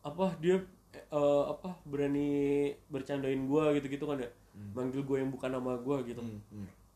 apa 0.00 0.32
dia 0.40 0.56
eh, 0.96 1.44
apa 1.48 1.76
berani 1.84 2.72
bercandain 2.88 3.44
gue 3.44 3.64
gitu-gitu 3.80 4.04
kan 4.08 4.16
ya 4.16 4.30
manggil 4.72 5.04
gue 5.04 5.16
yang 5.20 5.30
bukan 5.32 5.50
nama 5.52 5.76
gue 5.76 5.96
gitu. 6.08 6.20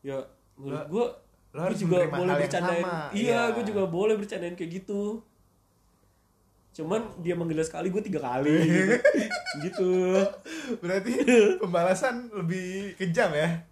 Ya 0.01 0.25
menurut 0.57 0.87
gue 0.89 1.05
gue 1.55 1.77
juga 1.79 1.97
boleh 2.11 2.35
bercandain. 2.35 2.85
iya 3.15 3.47
iya. 3.47 3.53
gue 3.53 3.63
juga 3.63 3.83
boleh 3.87 4.15
bercandain 4.17 4.57
kayak 4.57 4.83
gitu. 4.83 5.23
Cuman 6.75 7.23
dia 7.23 7.39
manggilnya 7.39 7.63
sekali 7.63 7.87
gue 7.87 8.03
tiga 8.03 8.19
kali. 8.19 8.51
Gitu, 8.51 8.99
gitu. 9.65 9.91
Berarti 10.83 11.13
pembalasan 11.63 12.27
lebih 12.35 12.99
kejam 12.99 13.31
ya. 13.31 13.63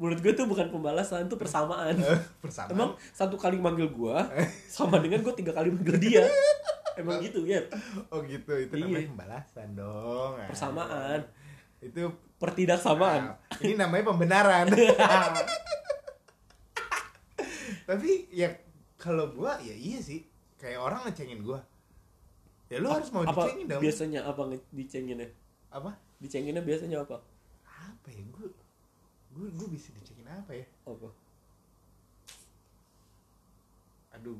Menurut 0.00 0.18
gue 0.18 0.32
tuh 0.32 0.48
bukan 0.48 0.66
pembalasan 0.66 1.28
tuh 1.28 1.36
persamaan 1.36 1.92
Bersama. 2.40 2.72
emang 2.72 2.90
satu 3.12 3.36
kali 3.36 3.60
manggil 3.60 3.86
gue 3.86 4.16
sama 4.72 4.96
dengan 4.96 5.20
gue 5.20 5.34
tiga 5.34 5.52
kali 5.52 5.68
manggil 5.68 6.00
dia 6.00 6.24
emang 6.96 7.20
gitu 7.20 7.44
ya 7.44 7.60
Oh 8.08 8.20
gitu, 8.22 8.50
itu 8.56 8.74
Iya. 8.74 8.82
namanya 8.82 9.08
pembalasan 9.08 9.68
dong. 9.72 10.32
Ah. 10.34 10.48
persamaan 10.48 11.20
Itu 11.78 12.12
pertidaksamaan 12.36 13.22
ah, 13.30 13.36
ini 13.60 13.72
namanya 13.74 14.10
pembenaran. 14.10 14.68
Tapi 17.88 18.28
ya 18.30 18.48
kalau 18.96 19.32
gua 19.32 19.56
ya 19.60 19.72
iya 19.72 19.98
sih. 19.98 20.24
Kayak 20.56 20.80
orang 20.82 21.00
ngecengin 21.08 21.40
gua. 21.40 21.60
Ya 22.68 22.78
lu 22.78 22.86
harus 22.86 23.08
mau 23.10 23.24
apa 23.24 23.48
dicengin 23.48 23.66
dong. 23.66 23.80
biasanya 23.80 24.20
apa 24.22 24.42
dicenginnya 24.70 25.28
Apa? 25.70 25.90
dicenginnya 26.20 26.62
biasanya 26.62 27.02
apa 27.02 27.18
Apa 27.64 28.08
ya 28.08 28.22
gua 28.30 28.46
gua 29.30 29.46
gua 29.50 29.68
bisa 29.68 29.90
dicengin 29.92 30.26
apa 30.26 30.52
ya? 30.52 30.66
apa 30.84 31.08
Aduh. 34.12 34.38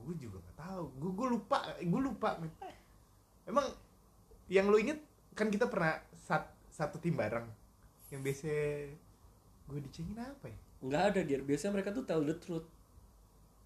Gue 0.00 0.14
juga 0.16 0.40
gak 0.40 0.56
tahu. 0.58 0.84
Gue 0.96 1.10
gue 1.12 1.28
lupa, 1.28 1.58
gue 1.76 2.00
lupa. 2.00 2.38
men. 2.40 2.48
Emang 3.44 3.66
yang 4.48 4.70
lu 4.70 4.80
inget 4.80 4.96
kan 5.34 5.52
kita 5.52 5.68
pernah 5.68 6.00
sat, 6.16 6.48
satu 6.70 6.96
tim 6.96 7.14
bareng. 7.14 7.44
Yang 8.08 8.20
biasa 8.24 8.48
gue 9.68 9.78
dicengin 9.86 10.18
apa 10.18 10.50
ya? 10.50 10.58
nggak 10.80 11.04
ada 11.12 11.20
dia 11.20 11.36
biasanya 11.44 11.76
mereka 11.76 11.92
tuh 11.92 12.08
tell 12.08 12.24
the 12.24 12.32
truth 12.34 12.64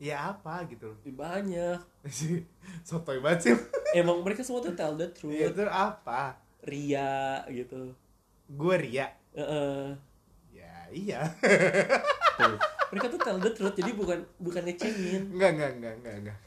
Ya 0.03 0.35
apa 0.35 0.67
gitu 0.67 0.91
loh. 0.91 0.99
Banyak 1.07 1.79
sotoy 2.89 3.23
banget 3.23 3.41
sih. 3.41 3.55
emang 3.95 4.19
mereka 4.27 4.43
semua 4.43 4.59
tuh 4.61 4.75
tell 4.75 4.99
the 4.99 5.07
truth 5.15 5.31
Ya 5.31 5.49
itu 5.49 5.63
apa? 5.65 6.35
ria 6.67 7.47
gitu 7.47 7.95
Gue 8.51 8.75
ria. 8.77 9.15
Heeh. 9.35 9.85
Ya 10.51 10.75
iya. 10.89 11.21
Tuh. 12.35 12.57
mereka 12.89 13.07
tuh 13.09 13.21
tell 13.21 13.39
the 13.39 13.51
truth 13.51 13.75
jadi 13.75 13.91
bukan 13.91 14.23
bukan 14.39 14.63
ngecengin 14.63 15.23
Enggak 15.31 15.51
enggak 15.53 15.71
enggak 15.75 15.95
enggak 15.97 16.15
enggak. 16.17 16.39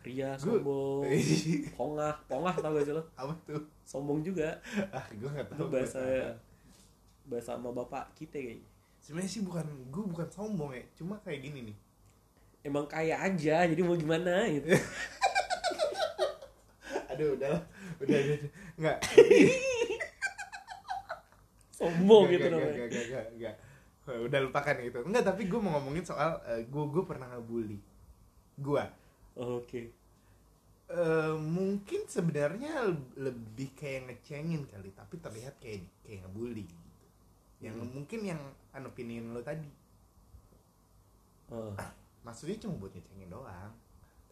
ria 0.00 0.32
sombong 0.34 1.04
pongah 1.76 2.16
pongah 2.24 2.54
tau 2.54 2.72
gak 2.72 2.82
sih 2.82 2.94
lo 2.94 3.04
apa 3.14 3.36
tuh? 3.44 3.60
sombong 3.82 4.20
juga 4.20 4.56
Ah, 4.88 5.04
gue 5.10 5.28
gak 5.28 5.44
itu 5.46 5.54
tahu. 5.54 5.68
bahasa 5.68 6.00
bahasa 7.22 7.52
sama 7.52 7.68
bapak 7.70 8.08
kita 8.14 8.36
kayaknya 8.38 8.64
Sebenarnya 8.98 9.28
sih 9.30 9.40
bukan 9.40 9.64
gue 9.86 10.04
bukan 10.06 10.24
sombong 10.26 10.72
ya, 10.72 10.84
cuma 10.94 11.16
kayak 11.18 11.40
gini 11.42 11.68
nih. 11.68 11.76
emang 12.62 12.84
kaya 12.86 13.16
aja 13.18 13.64
jadi 13.64 13.80
mau 13.80 13.92
gimana 13.94 14.44
gitu 14.46 14.72
Aduh, 17.10 17.34
udah. 17.34 17.60
Udah, 17.98 18.16
udah, 18.16 18.36
udah. 18.38 18.50
Enggak. 18.78 18.98
sombong 21.80 22.28
gitu 22.28 22.46
namanya 22.46 22.72
nggak, 22.76 22.88
nggak, 22.92 23.06
nggak, 23.08 23.26
nggak. 23.40 23.54
Udah 24.10 24.40
lupakan 24.42 24.74
gitu. 24.82 24.98
Enggak, 25.00 25.24
tapi 25.24 25.48
gue 25.48 25.56
mau 25.56 25.72
ngomongin 25.78 26.04
soal 26.04 26.36
gue 26.44 26.84
gue 26.92 27.02
pernah 27.08 27.26
ngebully. 27.32 27.80
Gue 28.54 28.84
oke 29.34 29.82
Eh, 30.90 31.34
mungkin 31.38 32.02
sebenarnya 32.10 32.82
le- 32.82 33.30
lebih 33.30 33.70
kayak 33.78 34.10
ngecengin 34.10 34.66
kali, 34.66 34.90
tapi 34.90 35.22
terlihat 35.22 35.54
kayak 35.62 35.86
kayak 36.02 36.26
ngebully 36.26 36.66
gitu. 36.66 37.06
Yang 37.62 37.76
Hmm. 37.78 37.90
mungkin 37.94 38.20
yang 38.26 38.40
anopinion 38.74 39.30
lo 39.30 39.38
tadi. 39.38 39.70
Oh. 41.54 41.70
Maksudnya 42.26 42.58
cuma 42.58 42.74
buat 42.74 42.90
ngecengin 42.90 43.30
doang. 43.30 43.70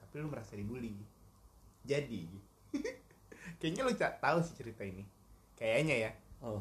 Tapi 0.03 0.15
lu 0.19 0.27
merasa 0.27 0.59
dibully. 0.59 0.99
Jadi 1.87 2.27
kayaknya 3.63 3.87
lu 3.87 3.95
tak 3.95 4.19
tahu 4.19 4.43
sih 4.43 4.59
cerita 4.59 4.83
ini. 4.83 5.07
Kayaknya 5.55 6.11
ya. 6.11 6.13
oh 6.43 6.59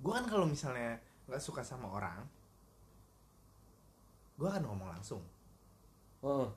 gue 0.00 0.12
kan 0.12 0.24
kalau 0.24 0.48
misalnya 0.48 0.96
nggak 1.28 1.42
suka 1.42 1.60
sama 1.60 1.86
orang 1.92 2.24
gue 4.40 4.48
akan 4.48 4.64
ngomong 4.64 4.88
langsung. 4.88 5.20
Oh 6.24 6.48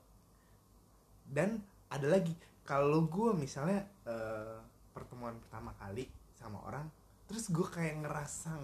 dan 1.27 1.59
ada 1.87 2.07
lagi 2.07 2.35
kalau 2.63 3.07
gue 3.07 3.31
misalnya 3.35 3.83
eh, 4.07 4.57
pertemuan 4.91 5.35
pertama 5.39 5.71
kali 5.79 6.07
sama 6.35 6.59
orang 6.67 6.85
terus 7.25 7.49
gue 7.49 7.63
kayak 7.63 8.03
ngerasa 8.03 8.59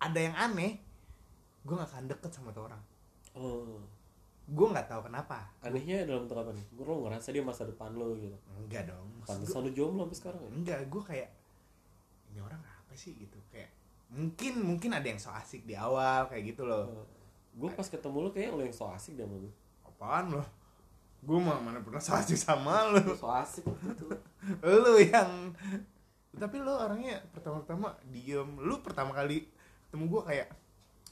ada 0.00 0.18
yang 0.20 0.34
aneh 0.36 0.80
gue 1.66 1.74
nggak 1.74 1.90
akan 1.90 2.06
deket 2.10 2.30
sama 2.32 2.54
tuh 2.54 2.70
orang. 2.70 2.82
Oh. 3.36 3.82
Gue 4.46 4.66
nggak 4.70 4.86
tahu 4.86 5.10
kenapa. 5.10 5.50
Anehnya 5.58 6.06
dalam 6.06 6.24
bentuk 6.24 6.38
apa 6.38 6.54
nih? 6.54 6.62
Gue 6.70 6.86
lo 6.86 7.02
ngerasa 7.02 7.34
dia 7.34 7.42
masa 7.42 7.66
depan 7.66 7.90
lo 7.98 8.14
gitu. 8.14 8.38
Enggak 8.54 8.86
dong. 8.86 9.10
Pantesan 9.26 9.66
lo 9.66 9.70
jomblo 9.74 10.06
sampai 10.06 10.18
sekarang 10.22 10.38
ya? 10.38 10.46
Gua- 10.46 10.54
enggak 10.54 10.80
gue 10.86 11.02
kayak 11.02 11.28
ini 12.30 12.38
orang 12.38 12.62
apa 12.62 12.94
sih? 12.94 13.18
gitu. 13.18 13.34
Kayak 13.50 13.74
mungkin 14.10 14.62
mungkin 14.62 14.90
ada 14.94 15.06
yang 15.06 15.18
so 15.18 15.30
asik 15.34 15.66
di 15.66 15.74
awal 15.74 16.30
kayak 16.30 16.54
gitu 16.54 16.62
loh. 16.66 17.06
Gue 17.56 17.72
pas 17.72 17.88
ketemu 17.88 18.16
lo 18.26 18.30
kayak 18.30 18.54
lo 18.54 18.62
yang 18.62 18.76
so 18.76 18.86
asik 18.90 19.18
deh 19.18 19.26
gue 19.26 19.50
apaan 19.86 20.28
loh 20.28 20.46
gue 21.26 21.38
mah 21.42 21.58
mana 21.58 21.82
pernah 21.82 21.98
so 21.98 22.14
asik 22.14 22.38
sama 22.38 22.86
lo 22.94 23.02
so 23.18 23.26
asik 23.26 23.66
gitu. 23.66 24.06
Lu 24.62 24.94
yang 25.02 25.50
tapi 26.36 26.60
lu 26.60 26.68
orangnya 26.68 27.24
pertama-tama 27.32 27.96
diem. 28.12 28.46
Lu 28.60 28.78
pertama 28.84 29.10
kali 29.10 29.48
ketemu 29.88 30.04
gue 30.06 30.22
kayak 30.22 30.48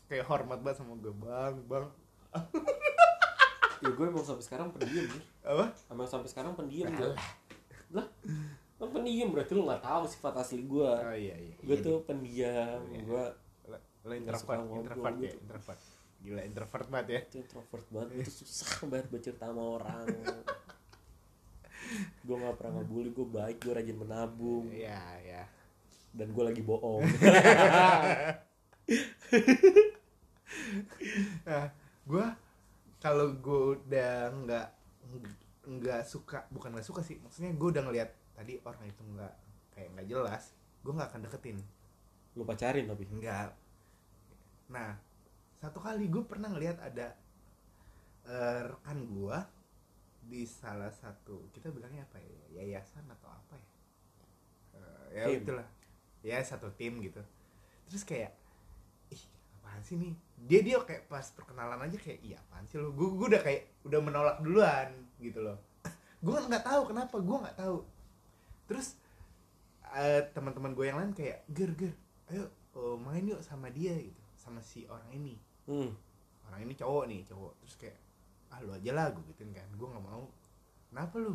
kayak 0.06 0.24
hormat 0.28 0.60
banget 0.62 0.84
sama 0.84 0.94
gue 1.00 1.10
bang 1.10 1.54
bang. 1.66 1.86
Ya 3.82 3.90
gue 3.90 4.06
emang 4.06 4.22
sampai 4.22 4.44
sekarang 4.44 4.68
pendiam 4.70 5.08
nih 5.10 5.24
apa? 5.42 5.66
Emang 5.90 6.06
sampai 6.06 6.28
sekarang 6.30 6.52
pendiam 6.54 6.92
gue 6.94 7.10
lah 7.94 8.06
kan 8.74 8.88
pendiam 8.90 9.28
berarti 9.30 9.52
lo 9.54 9.62
nggak 9.64 9.82
tahu 9.82 10.02
sifat 10.04 10.34
asli 10.36 10.62
gue 10.62 10.90
oh 10.90 11.14
iya 11.14 11.36
iya. 11.38 11.54
Gue 11.62 11.76
Iya, 11.78 11.84
tuh 11.84 11.96
pendiam 12.04 12.80
Iya. 12.90 13.00
gue 13.02 13.24
lu 14.04 14.12
introvert 14.12 14.60
introvert 14.60 15.16
ya 15.16 15.30
gitu. 15.32 15.38
introvert. 15.40 15.80
Gila 16.20 16.40
introvert 16.44 16.86
banget 16.88 17.06
ya. 17.08 17.20
Itu 17.24 17.36
introvert 17.40 17.86
banget 17.88 18.08
itu 18.20 18.32
susah 18.44 18.70
banget 18.84 19.06
bercerita 19.08 19.44
sama 19.48 19.62
orang. 19.64 20.04
Gue 22.20 22.36
nggak 22.36 22.56
pernah 22.56 22.72
ngebully 22.80 23.10
gue 23.12 23.26
baik 23.26 23.56
gue 23.60 23.72
rajin 23.72 23.96
menabung. 23.96 24.68
Iya, 24.68 25.00
ya. 25.22 25.42
dan 26.14 26.30
gue 26.30 26.44
lagi 26.44 26.62
bohong. 26.62 27.02
Nah, 31.44 31.68
gue 32.04 32.26
kalau 32.98 33.36
gue 33.36 33.60
udah 33.78 34.32
nggak 34.32 34.66
nggak 35.64 36.02
suka, 36.04 36.44
bukan 36.52 36.76
nggak 36.76 36.86
suka 36.86 37.00
sih, 37.00 37.16
maksudnya 37.20 37.52
gue 37.52 37.68
udah 37.68 37.82
ngeliat 37.84 38.10
tadi 38.34 38.58
orang 38.66 38.84
itu 38.86 39.02
nggak 39.02 39.34
kayak 39.74 39.88
nggak 39.94 40.08
jelas, 40.10 40.54
gue 40.82 40.92
nggak 40.94 41.08
akan 41.10 41.22
deketin, 41.26 41.58
lu 42.34 42.42
pacarin 42.46 42.86
tapi 42.86 43.04
nggak. 43.06 43.50
Nah, 44.70 44.98
satu 45.58 45.78
kali 45.78 46.10
gue 46.10 46.22
pernah 46.26 46.50
ngeliat 46.50 46.78
ada 46.82 47.14
eh, 48.26 48.60
rekan 48.68 48.98
gue 49.06 49.38
di 50.24 50.42
salah 50.48 50.90
satu, 50.90 51.50
kita 51.54 51.68
bilangnya 51.70 52.06
apa 52.08 52.18
ya, 52.18 52.62
yayasan 52.62 53.04
atau 53.08 53.28
apa 53.28 53.54
ya? 53.54 53.68
Eh, 54.74 55.06
ya 55.14 55.24
Tim. 55.30 55.38
itulah, 55.42 55.68
ya 56.24 56.38
satu 56.42 56.72
tim 56.74 56.98
gitu. 57.04 57.20
Terus 57.90 58.02
kayak 58.02 58.32
ih 59.12 59.22
apaan 59.60 59.82
sih 59.84 59.96
nih 60.00 60.14
dia 60.44 60.60
dia 60.60 60.76
kayak 60.82 61.06
pas 61.08 61.24
perkenalan 61.32 61.80
aja 61.80 61.96
kayak 61.96 62.20
iya 62.20 62.36
apaan 62.40 62.64
sih 62.68 62.76
lo 62.80 62.92
gue 62.92 63.06
udah 63.06 63.40
kayak 63.40 63.84
udah 63.86 64.00
menolak 64.00 64.36
duluan 64.42 64.88
gitu 65.20 65.40
loh 65.40 65.58
gue 66.24 66.36
nggak 66.36 66.64
tahu 66.64 66.82
kenapa 66.90 67.16
gue 67.20 67.36
nggak 67.44 67.56
tahu 67.56 67.76
terus 68.64 68.96
eh, 69.94 70.22
teman-teman 70.34 70.72
gue 70.74 70.84
yang 70.88 70.98
lain 70.98 71.12
kayak 71.12 71.46
ger 71.52 71.70
ger 71.76 71.94
ayo 72.32 72.48
oh, 72.74 72.96
main 72.98 73.22
yuk 73.22 73.40
sama 73.44 73.70
dia 73.70 73.94
gitu 73.94 74.24
sama 74.44 74.60
si 74.60 74.84
orang 74.84 75.08
ini. 75.16 75.40
Hmm. 75.64 75.96
orang 76.44 76.68
ini 76.68 76.76
cowok 76.76 77.04
nih 77.08 77.20
cowok. 77.24 77.52
Terus 77.64 77.74
kayak 77.80 77.96
ah 78.52 78.60
lu 78.60 78.76
aja 78.76 78.90
lah 78.92 79.06
gue 79.08 79.24
gituin 79.32 79.56
kan. 79.56 79.64
Gue 79.72 79.88
nggak 79.88 80.04
mau. 80.04 80.28
Kenapa 80.92 81.16
lu? 81.16 81.34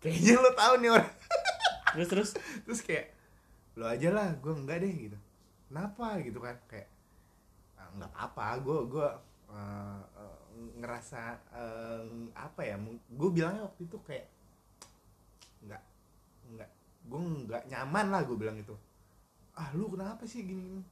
Kayaknya 0.00 0.40
lo 0.40 0.50
tahu 0.56 0.74
nih 0.80 0.90
orang. 0.96 1.12
Terus 1.96 2.08
terus? 2.08 2.30
Terus 2.64 2.80
kayak 2.80 3.06
lo 3.76 3.84
aja 3.88 4.08
lah 4.12 4.28
gue 4.40 4.52
enggak 4.56 4.80
deh 4.80 4.94
gitu. 5.12 5.18
Kenapa? 5.68 6.16
gitu 6.24 6.40
kan 6.40 6.56
kayak 6.68 6.88
"Ah, 7.76 7.88
nggak 7.92 8.10
apa-apa 8.16 8.64
gue 8.64 8.78
gue 8.88 9.08
eh, 9.52 10.02
eh, 10.16 10.38
ngerasa 10.80 11.22
eh, 11.52 12.04
apa 12.32 12.60
ya 12.64 12.76
gue 13.12 13.30
bilangnya 13.32 13.68
waktu 13.68 13.84
itu 13.84 13.96
kayak 14.04 14.35
gue 17.06 17.20
nggak 17.46 17.70
nyaman 17.70 18.06
lah 18.10 18.22
gue 18.26 18.34
bilang 18.34 18.58
itu 18.58 18.74
ah 19.56 19.70
lu 19.72 19.88
kenapa 19.88 20.26
sih 20.26 20.42
gini 20.44 20.82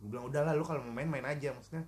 gue 0.00 0.08
bilang 0.08 0.26
udah 0.30 0.40
lah 0.46 0.52
lu 0.54 0.64
kalau 0.64 0.80
mau 0.84 0.92
main 0.92 1.08
main 1.08 1.24
aja. 1.24 1.52
Maksudnya 1.52 1.84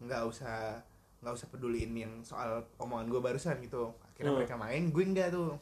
nggak 0.00 0.22
usah 0.24 0.80
nggak 1.20 1.34
usah 1.34 1.48
peduliin 1.50 1.90
yang 1.92 2.12
soal 2.22 2.64
omongan 2.78 3.10
gue 3.10 3.20
barusan 3.20 3.58
gitu. 3.60 3.92
Akhirnya 4.14 4.32
Hmm. 4.32 4.38
mereka 4.40 4.54
main 4.56 4.82
gue 4.88 5.04
enggak 5.04 5.28
tuh. 5.34 5.52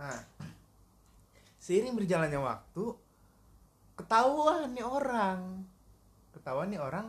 Nah 0.00 0.18
seiring 1.60 1.94
berjalannya 1.96 2.40
waktu 2.40 2.84
ketahuan 3.94 4.74
nih 4.74 4.82
orang. 4.82 5.40
Ketahuan 6.34 6.68
nih 6.72 6.82
orang. 6.82 7.08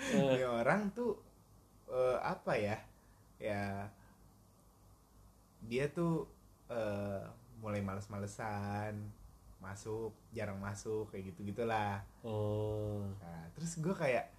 Eh, 0.00 0.40
nih 0.40 0.48
orang 0.48 0.88
tuh 0.96 1.20
eh, 1.92 2.18
apa 2.24 2.56
ya? 2.56 2.76
Ya 3.36 3.84
dia 5.60 5.84
tuh 5.92 6.24
eh, 6.72 7.24
mulai 7.60 7.84
males-malesan 7.84 8.96
masuk 9.60 10.16
jarang 10.32 10.56
masuk 10.56 11.12
kayak 11.12 11.32
gitu 11.32 11.52
gitulah 11.52 12.00
oh. 12.24 13.04
Nah, 13.20 13.44
terus 13.52 13.76
gue 13.76 13.92
kayak 13.92 14.32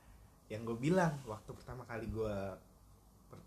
yang 0.50 0.66
gue 0.66 0.76
bilang 0.76 1.14
waktu 1.30 1.54
pertama 1.54 1.86
kali 1.86 2.10
gue 2.10 2.38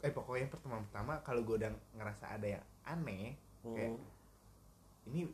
eh 0.00 0.12
pokoknya 0.14 0.48
pertemuan 0.48 0.86
pertama 0.88 1.20
kalau 1.20 1.44
gue 1.44 1.60
udah 1.60 1.72
ngerasa 1.98 2.40
ada 2.40 2.46
yang 2.56 2.64
aneh 2.88 3.36
kayak 3.60 3.92
oh. 3.92 4.00
ini 5.12 5.28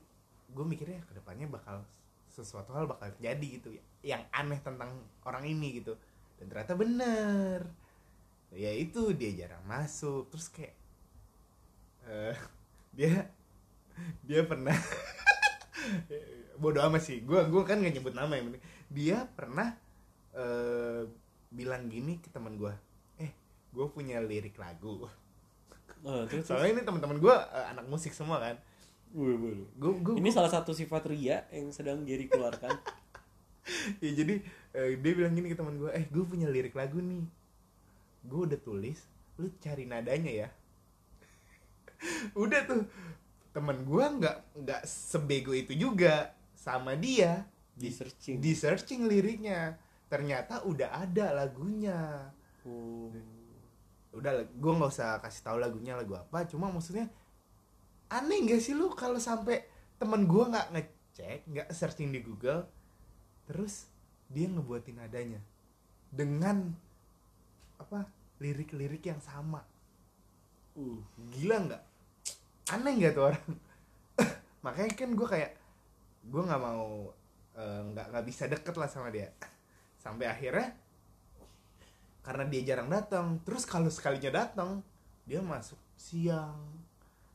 gue 0.50 0.64
mikirnya 0.66 0.98
ke 1.06 1.12
depannya 1.14 1.46
bakal 1.46 1.86
sesuatu 2.30 2.70
hal 2.74 2.86
bakal 2.86 3.10
terjadi 3.18 3.46
gitu 3.60 3.68
yang 4.00 4.22
aneh 4.32 4.58
tentang 4.62 4.90
orang 5.26 5.44
ini 5.44 5.82
gitu. 5.82 5.98
Dan 6.40 6.48
ternyata 6.48 6.74
bener. 6.78 7.60
Ya 8.50 8.72
itu 8.74 9.14
dia 9.14 9.30
jarang 9.34 9.62
masuk 9.66 10.26
terus 10.32 10.48
kayak 10.50 10.74
eh, 12.08 12.38
dia 12.96 13.28
dia 14.24 14.44
pernah 14.46 14.74
bodoh 16.60 16.84
amat 16.92 17.02
sih 17.02 17.24
gue 17.24 17.40
gue 17.48 17.62
kan 17.64 17.80
gak 17.80 17.94
nyebut 17.96 18.14
nama 18.14 18.36
yang 18.36 18.52
penting. 18.52 18.64
Dia 18.90 19.18
pernah 19.32 19.72
eh, 20.36 21.08
bilang 21.50 21.88
gini 21.90 22.20
ke 22.20 22.28
teman 22.30 22.54
gue 22.60 22.72
eh 23.18 23.32
gue 23.72 23.86
punya 23.90 24.20
lirik 24.20 24.54
lagu. 24.60 25.08
Eh, 26.00 26.24
terus, 26.28 26.44
terus. 26.44 26.44
soalnya 26.48 26.80
ini 26.80 26.82
teman-teman 26.84 27.18
gue 27.20 27.34
eh, 27.34 27.66
anak 27.72 27.86
musik 27.88 28.12
semua 28.12 28.40
kan. 28.40 28.56
Wih, 29.10 29.34
wih. 29.34 29.66
gue 29.74 29.92
gue 30.04 30.14
ini 30.22 30.30
salah 30.30 30.52
satu 30.52 30.70
sifat 30.70 31.10
ria 31.10 31.42
yang 31.50 31.74
sedang 31.74 32.04
Gary 32.04 32.28
keluarkan. 32.28 32.76
Ya 34.02 34.10
jadi 34.16 34.42
eh, 34.74 34.98
dia 34.98 35.12
bilang 35.14 35.36
gini 35.36 35.52
ke 35.52 35.54
teman 35.54 35.78
gue 35.78 35.92
eh 35.94 36.02
gue 36.08 36.24
punya 36.26 36.48
lirik 36.50 36.74
lagu 36.74 36.98
nih. 36.98 37.22
Gue 38.26 38.48
udah 38.50 38.58
tulis 38.58 38.98
lu 39.38 39.48
cari 39.62 39.86
nadanya 39.86 40.32
ya. 40.32 40.48
Udah 42.42 42.60
tuh 42.64 42.84
teman 43.50 43.82
gue 43.82 44.04
nggak 44.20 44.36
nggak 44.62 44.82
sebego 44.86 45.52
itu 45.54 45.74
juga. 45.74 46.34
Sama 46.54 46.94
dia. 46.94 47.46
Di 47.74 47.90
searching 47.90 48.36
di 48.38 48.52
searching 48.54 49.06
liriknya. 49.06 49.78
Ternyata 50.10 50.66
udah 50.66 51.06
ada 51.06 51.34
lagunya. 51.34 52.30
Oh. 52.66 53.08
udah 54.10 54.42
gue 54.42 54.72
nggak 54.74 54.90
usah 54.90 55.22
kasih 55.22 55.42
tahu 55.46 55.56
lagunya 55.62 55.94
lagu 55.94 56.18
apa. 56.18 56.42
Cuma 56.44 56.66
maksudnya 56.68 57.06
aneh 58.10 58.42
gak 58.42 58.58
sih 58.58 58.74
lu 58.74 58.90
kalau 58.90 59.22
sampai 59.22 59.62
temen 60.02 60.26
gue 60.26 60.44
nggak 60.50 60.74
ngecek 60.74 61.38
nggak 61.46 61.68
searching 61.70 62.10
di 62.10 62.18
Google 62.18 62.66
terus 63.46 63.86
dia 64.26 64.50
ngebuatin 64.50 64.98
nadanya 64.98 65.38
dengan 66.10 66.74
apa 67.78 68.10
lirik-lirik 68.42 69.06
yang 69.06 69.22
sama. 69.22 69.62
Uh. 70.74 70.98
gila 71.30 71.70
nggak 71.70 71.82
aneh 72.70 72.92
nggak 72.96 73.12
tuh 73.14 73.24
orang? 73.34 73.46
Makanya 74.64 74.92
kan 74.94 75.10
gue 75.14 75.28
kayak 75.28 75.52
gue 76.30 76.42
nggak 76.46 76.62
mau 76.62 77.10
eh, 77.58 77.80
nggak 77.90 78.06
nggak 78.14 78.24
bisa 78.26 78.46
deket 78.46 78.74
lah 78.78 78.86
sama 78.86 79.10
dia. 79.10 79.34
Sampai 79.98 80.30
akhirnya 80.30 80.72
karena 82.20 82.44
dia 82.46 82.62
jarang 82.72 82.92
datang 82.92 83.40
terus 83.42 83.64
kalau 83.64 83.88
sekalinya 83.88 84.46
datang 84.46 84.84
dia 85.26 85.42
masuk 85.42 85.78
siang. 85.98 86.60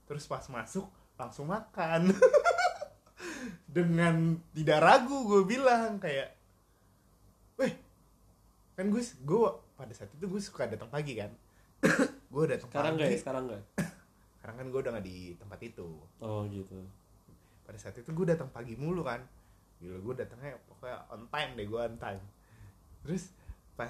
Terus 0.08 0.24
pas 0.30 0.46
masuk 0.48 0.88
langsung 1.20 1.52
makan. 1.52 2.14
Dengan 3.76 4.40
tidak 4.56 4.80
ragu 4.80 5.28
gue 5.28 5.42
bilang 5.44 6.00
kayak 6.00 6.32
weh 7.60 7.72
kan 8.76 8.88
gue 8.88 9.04
gue 9.04 9.40
pada 9.76 9.92
saat 9.92 10.12
itu 10.16 10.28
gue 10.28 10.42
suka 10.42 10.68
datang 10.72 10.88
pagi 10.88 11.16
kan? 11.20 11.32
Gue 12.36 12.52
datang 12.52 12.68
sekarang 12.68 12.96
pagi. 12.96 13.00
enggak 13.00 13.16
ya? 13.16 13.20
Sekarang 13.20 13.44
enggak 13.48 13.64
sekarang 14.46 14.62
kan 14.62 14.70
gue 14.70 14.82
udah 14.86 14.92
gak 15.02 15.08
di 15.10 15.34
tempat 15.42 15.58
itu. 15.66 15.90
Oh 16.22 16.46
gitu. 16.54 16.78
Pada 17.66 17.82
saat 17.82 17.98
itu 17.98 18.14
gue 18.14 18.30
datang 18.30 18.46
pagi 18.54 18.78
mulu 18.78 19.02
kan. 19.02 19.18
Gila 19.82 19.98
gue 19.98 20.22
datangnya 20.22 20.54
pokoknya 20.70 21.02
on 21.10 21.26
time 21.34 21.52
deh 21.58 21.66
gue 21.66 21.82
on 21.82 21.98
time. 21.98 22.22
Terus 23.02 23.34
pas 23.74 23.90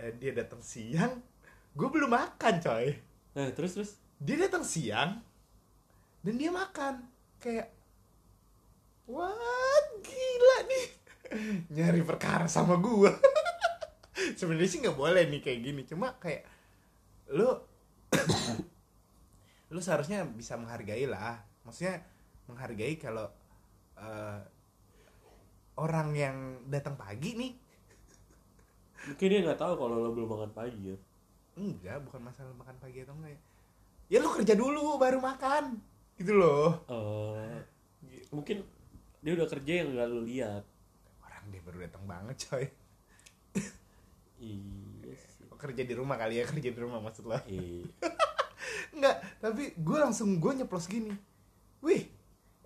eh, 0.00 0.16
dia 0.16 0.32
datang 0.32 0.64
siang 0.64 1.20
gue 1.76 1.88
belum 1.92 2.08
makan 2.08 2.56
coy. 2.64 2.96
Nah 3.36 3.52
terus 3.52 3.76
terus? 3.76 3.90
Dia 4.16 4.48
datang 4.48 4.64
siang 4.64 5.20
dan 6.24 6.34
dia 6.40 6.48
makan. 6.48 7.04
Kayak 7.36 7.68
wah 9.04 9.76
gila 10.00 10.58
nih. 10.72 10.86
Nyari 11.76 12.00
perkara 12.00 12.48
sama 12.48 12.80
gue 12.80 13.12
sebenarnya 14.40 14.72
sih 14.72 14.80
nggak 14.80 14.96
boleh 14.96 15.28
nih 15.28 15.44
kayak 15.44 15.60
gini. 15.60 15.84
Cuma 15.84 16.16
kayak 16.16 16.48
lu 17.28 17.52
lu 19.70 19.80
seharusnya 19.82 20.22
bisa 20.26 20.54
menghargai 20.54 21.06
lah. 21.10 21.42
Maksudnya 21.66 22.02
menghargai 22.46 22.94
kalau 22.98 23.26
eh, 23.98 24.40
orang 25.78 26.14
yang 26.14 26.36
datang 26.70 26.94
pagi 26.94 27.34
nih. 27.34 27.52
Mungkin 29.06 29.26
dia 29.30 29.40
nggak 29.42 29.60
tahu 29.60 29.74
kalau 29.78 29.96
lo 30.02 30.10
belum 30.14 30.28
makan 30.30 30.52
pagi 30.54 30.94
ya. 30.94 30.98
Enggak 31.56 32.04
bukan 32.06 32.20
masalah 32.20 32.52
makan 32.54 32.76
pagi 32.78 33.02
atau 33.02 33.14
enggak 33.18 33.34
ya. 33.34 33.40
Ya 34.06 34.18
lu 34.22 34.30
kerja 34.30 34.54
dulu 34.54 34.98
baru 35.02 35.18
makan. 35.18 35.82
Gitu 36.14 36.32
loh. 36.34 36.86
Oh 36.86 37.34
mungkin 38.34 38.66
dia 39.22 39.32
udah 39.34 39.48
kerja 39.48 39.72
yang 39.82 39.94
nggak 39.94 40.06
lo 40.06 40.20
lihat. 40.22 40.62
Orang 41.22 41.44
dia 41.50 41.62
baru 41.62 41.78
datang 41.82 42.04
banget 42.06 42.36
coy. 42.46 42.66
Iya 44.36 45.14
sih. 45.16 45.48
Kerja 45.56 45.82
di 45.82 45.94
rumah 45.96 46.20
kali 46.20 46.38
ya 46.38 46.44
kerja 46.44 46.68
di 46.70 46.78
rumah 46.78 47.00
maksud 47.02 47.24
lo. 47.26 47.40
Iya 47.48 48.14
enggak 48.96 49.16
tapi 49.38 49.76
gue 49.76 49.98
langsung 50.00 50.40
gue 50.40 50.52
nyeplos 50.56 50.88
gini. 50.88 51.12
Wih 51.84 52.08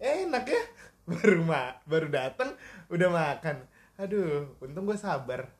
enak 0.00 0.44
ya. 0.46 0.62
Baru 1.10 1.42
ma 1.42 1.74
baru 1.84 2.06
datang 2.06 2.54
udah 2.86 3.08
makan. 3.10 3.66
Aduh 3.98 4.54
untung 4.62 4.86
gue 4.86 4.94
sabar. 4.94 5.50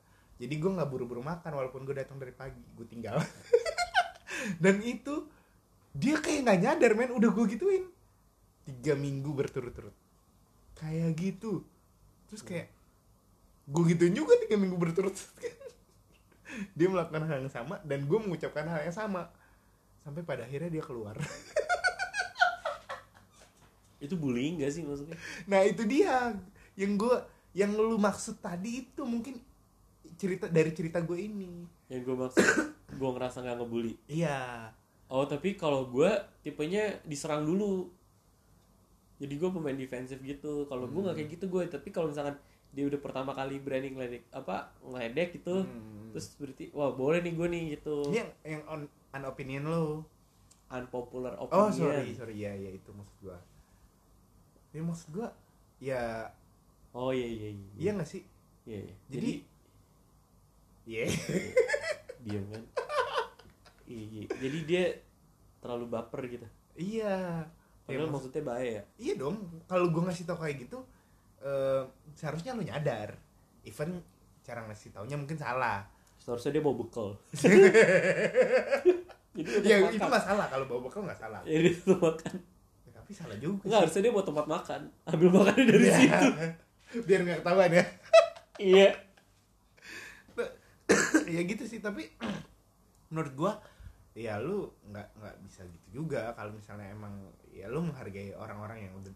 Jadi 0.41 0.57
gue 0.57 0.71
nggak 0.73 0.89
buru-buru 0.89 1.21
makan 1.21 1.53
walaupun 1.53 1.85
gue 1.85 1.93
datang 1.93 2.17
dari 2.17 2.33
pagi 2.33 2.63
gue 2.73 2.87
tinggal. 2.87 3.19
Dan 4.63 4.81
itu 4.81 5.27
dia 5.91 6.17
kayak 6.17 6.47
nggak 6.47 6.59
nyadar 6.63 6.91
men. 6.95 7.11
Udah 7.13 7.29
gue 7.29 7.45
gituin. 7.51 7.85
Tiga 8.63 8.95
minggu 8.95 9.29
berturut-turut. 9.35 9.93
Kayak 10.79 11.19
gitu. 11.19 11.67
Terus 12.31 12.41
kayak 12.41 12.71
gue 13.67 13.83
gituin 13.93 14.15
juga 14.15 14.39
tiga 14.41 14.55
minggu 14.55 14.79
berturut-turut. 14.79 15.35
Dia 16.79 16.87
melakukan 16.87 17.27
hal 17.27 17.43
yang 17.45 17.53
sama 17.53 17.83
dan 17.83 18.07
gue 18.07 18.19
mengucapkan 18.19 18.65
hal 18.65 18.87
yang 18.87 18.95
sama 18.95 19.29
sampai 20.01 20.21
pada 20.25 20.45
akhirnya 20.45 20.69
dia 20.69 20.83
keluar. 20.83 21.15
Itu 24.01 24.17
bullying 24.17 24.65
gak 24.65 24.73
sih 24.73 24.81
maksudnya? 24.81 25.13
Nah 25.45 25.61
itu 25.61 25.85
dia. 25.85 26.33
Yang 26.73 26.91
gue 27.05 27.15
yang 27.53 27.77
lu 27.77 28.01
maksud 28.01 28.41
tadi 28.41 28.87
itu 28.87 29.03
mungkin 29.05 29.37
cerita 30.17 30.49
dari 30.49 30.73
cerita 30.73 30.97
gue 31.05 31.21
ini. 31.21 31.61
Yang 31.85 32.01
gue 32.09 32.15
maksud 32.17 32.45
gue 32.99 33.09
ngerasa 33.13 33.45
nggak 33.45 33.57
ngebully. 33.61 33.93
Iya. 34.09 34.73
Oh 35.05 35.29
tapi 35.29 35.53
kalau 35.53 35.85
gue 35.85 36.09
tipenya 36.41 36.97
diserang 37.05 37.45
dulu. 37.45 37.93
Jadi 39.21 39.33
gue 39.37 39.49
pemain 39.53 39.77
defensif 39.77 40.17
gitu. 40.25 40.65
Kalau 40.65 40.89
gue 40.89 41.01
nggak 41.05 41.21
kayak 41.21 41.29
gitu 41.37 41.45
gue 41.45 41.61
tapi 41.69 41.93
kalau 41.93 42.09
misalkan 42.09 42.41
dia 42.71 42.87
udah 42.87 42.97
pertama 43.03 43.35
kali 43.35 43.59
berani 43.59 43.91
ngeledek 43.93 44.31
apa 44.31 44.71
ngeledek 44.81 45.43
gitu 45.43 45.67
Hmm. 45.67 46.15
terus 46.15 46.31
berarti 46.39 46.71
wah 46.71 46.91
boleh 46.95 47.21
nih 47.21 47.33
gue 47.37 47.47
nih 47.51 47.63
gitu. 47.77 48.09
Yang 48.09 48.29
yang 48.47 48.63
on, 48.65 48.81
an 49.11 49.23
opinion 49.25 49.63
lo 49.65 50.07
unpopular 50.67 51.35
oh 51.35 51.45
opinion. 51.45 51.71
sorry 51.75 52.11
sorry. 52.15 52.35
Ya 52.37 52.51
ya 52.53 52.71
itu 52.71 52.89
maksud 52.91 53.17
gue 53.21 53.37
ya 54.71 54.81
maksud 54.81 55.07
gue 55.11 55.27
ya 55.83 56.31
oh 56.91 57.11
iya 57.11 57.27
iya 57.27 57.49
iya. 57.51 57.67
Iya 57.75 57.91
nggak 57.99 58.09
sih? 58.09 58.23
Iya, 58.63 58.79
iya. 58.85 58.95
jadi 59.09 59.31
iya. 60.85 61.03
Diam 62.21 62.45
kan? 62.47 62.63
Iya, 63.83 64.03
iya. 64.07 64.23
jadi 64.37 64.57
dia 64.63 64.83
terlalu 65.59 65.85
baper 65.89 66.21
gitu. 66.29 66.47
Iya. 66.77 67.43
Ya, 67.43 67.97
padahal 67.97 68.07
maksud- 68.07 68.31
maksudnya 68.31 68.43
bahaya 68.47 68.71
ya. 68.71 68.83
Iya 68.95 69.13
dong. 69.19 69.35
Kalau 69.67 69.91
gue 69.91 70.01
ngasih 70.01 70.23
tau 70.23 70.39
kayak 70.39 70.63
gitu 70.63 70.79
eh, 71.41 71.81
seharusnya 72.15 72.55
lo 72.55 72.63
nyadar. 72.63 73.17
Even 73.67 73.99
cara 74.41 74.63
ngasih 74.65 74.95
taunya 74.95 75.19
mungkin 75.19 75.35
salah. 75.35 75.83
Seharusnya 76.21 76.53
dia 76.53 76.63
mau 76.63 76.77
bekal 76.77 77.17
jadi 79.43 79.67
ya 79.73 79.75
makan. 79.81 79.93
itu 79.93 80.07
masalah 80.07 80.45
kalau 80.47 80.65
bawa 80.65 80.79
bekal 80.85 81.01
nggak 81.03 81.17
salah. 81.17 81.41
Ya 81.43 81.57
dia 81.59 81.73
makan. 81.87 82.33
Ya, 82.81 82.89
tapi 82.93 83.11
salah 83.11 83.35
juga 83.35 83.61
Enggak, 83.63 83.79
harusnya 83.83 84.01
dia 84.01 84.11
mau 84.11 84.21
tempat 84.21 84.45
makan. 84.45 84.81
Ambil 85.05 85.29
makannya 85.29 85.63
dari 85.65 85.83
Iya. 85.83 85.97
situ. 85.97 86.27
Biar 87.07 87.19
nggak 87.21 87.37
ketahuan 87.41 87.71
ya. 87.71 87.83
Iya. 88.61 88.89
Ya 91.27 91.41
gitu 91.43 91.63
sih 91.63 91.79
tapi 91.79 92.11
menurut 93.11 93.33
gua 93.33 93.51
ya 94.11 94.35
lu 94.37 94.67
nggak 94.85 95.07
nggak 95.15 95.35
bisa 95.41 95.65
gitu 95.65 96.03
juga. 96.03 96.29
Kalau 96.33 96.51
misalnya 96.51 96.91
emang 96.91 97.31
ya 97.47 97.65
lu 97.65 97.81
menghargai 97.81 98.33
orang-orang 98.33 98.85
yang 98.85 98.93
udah 98.95 99.11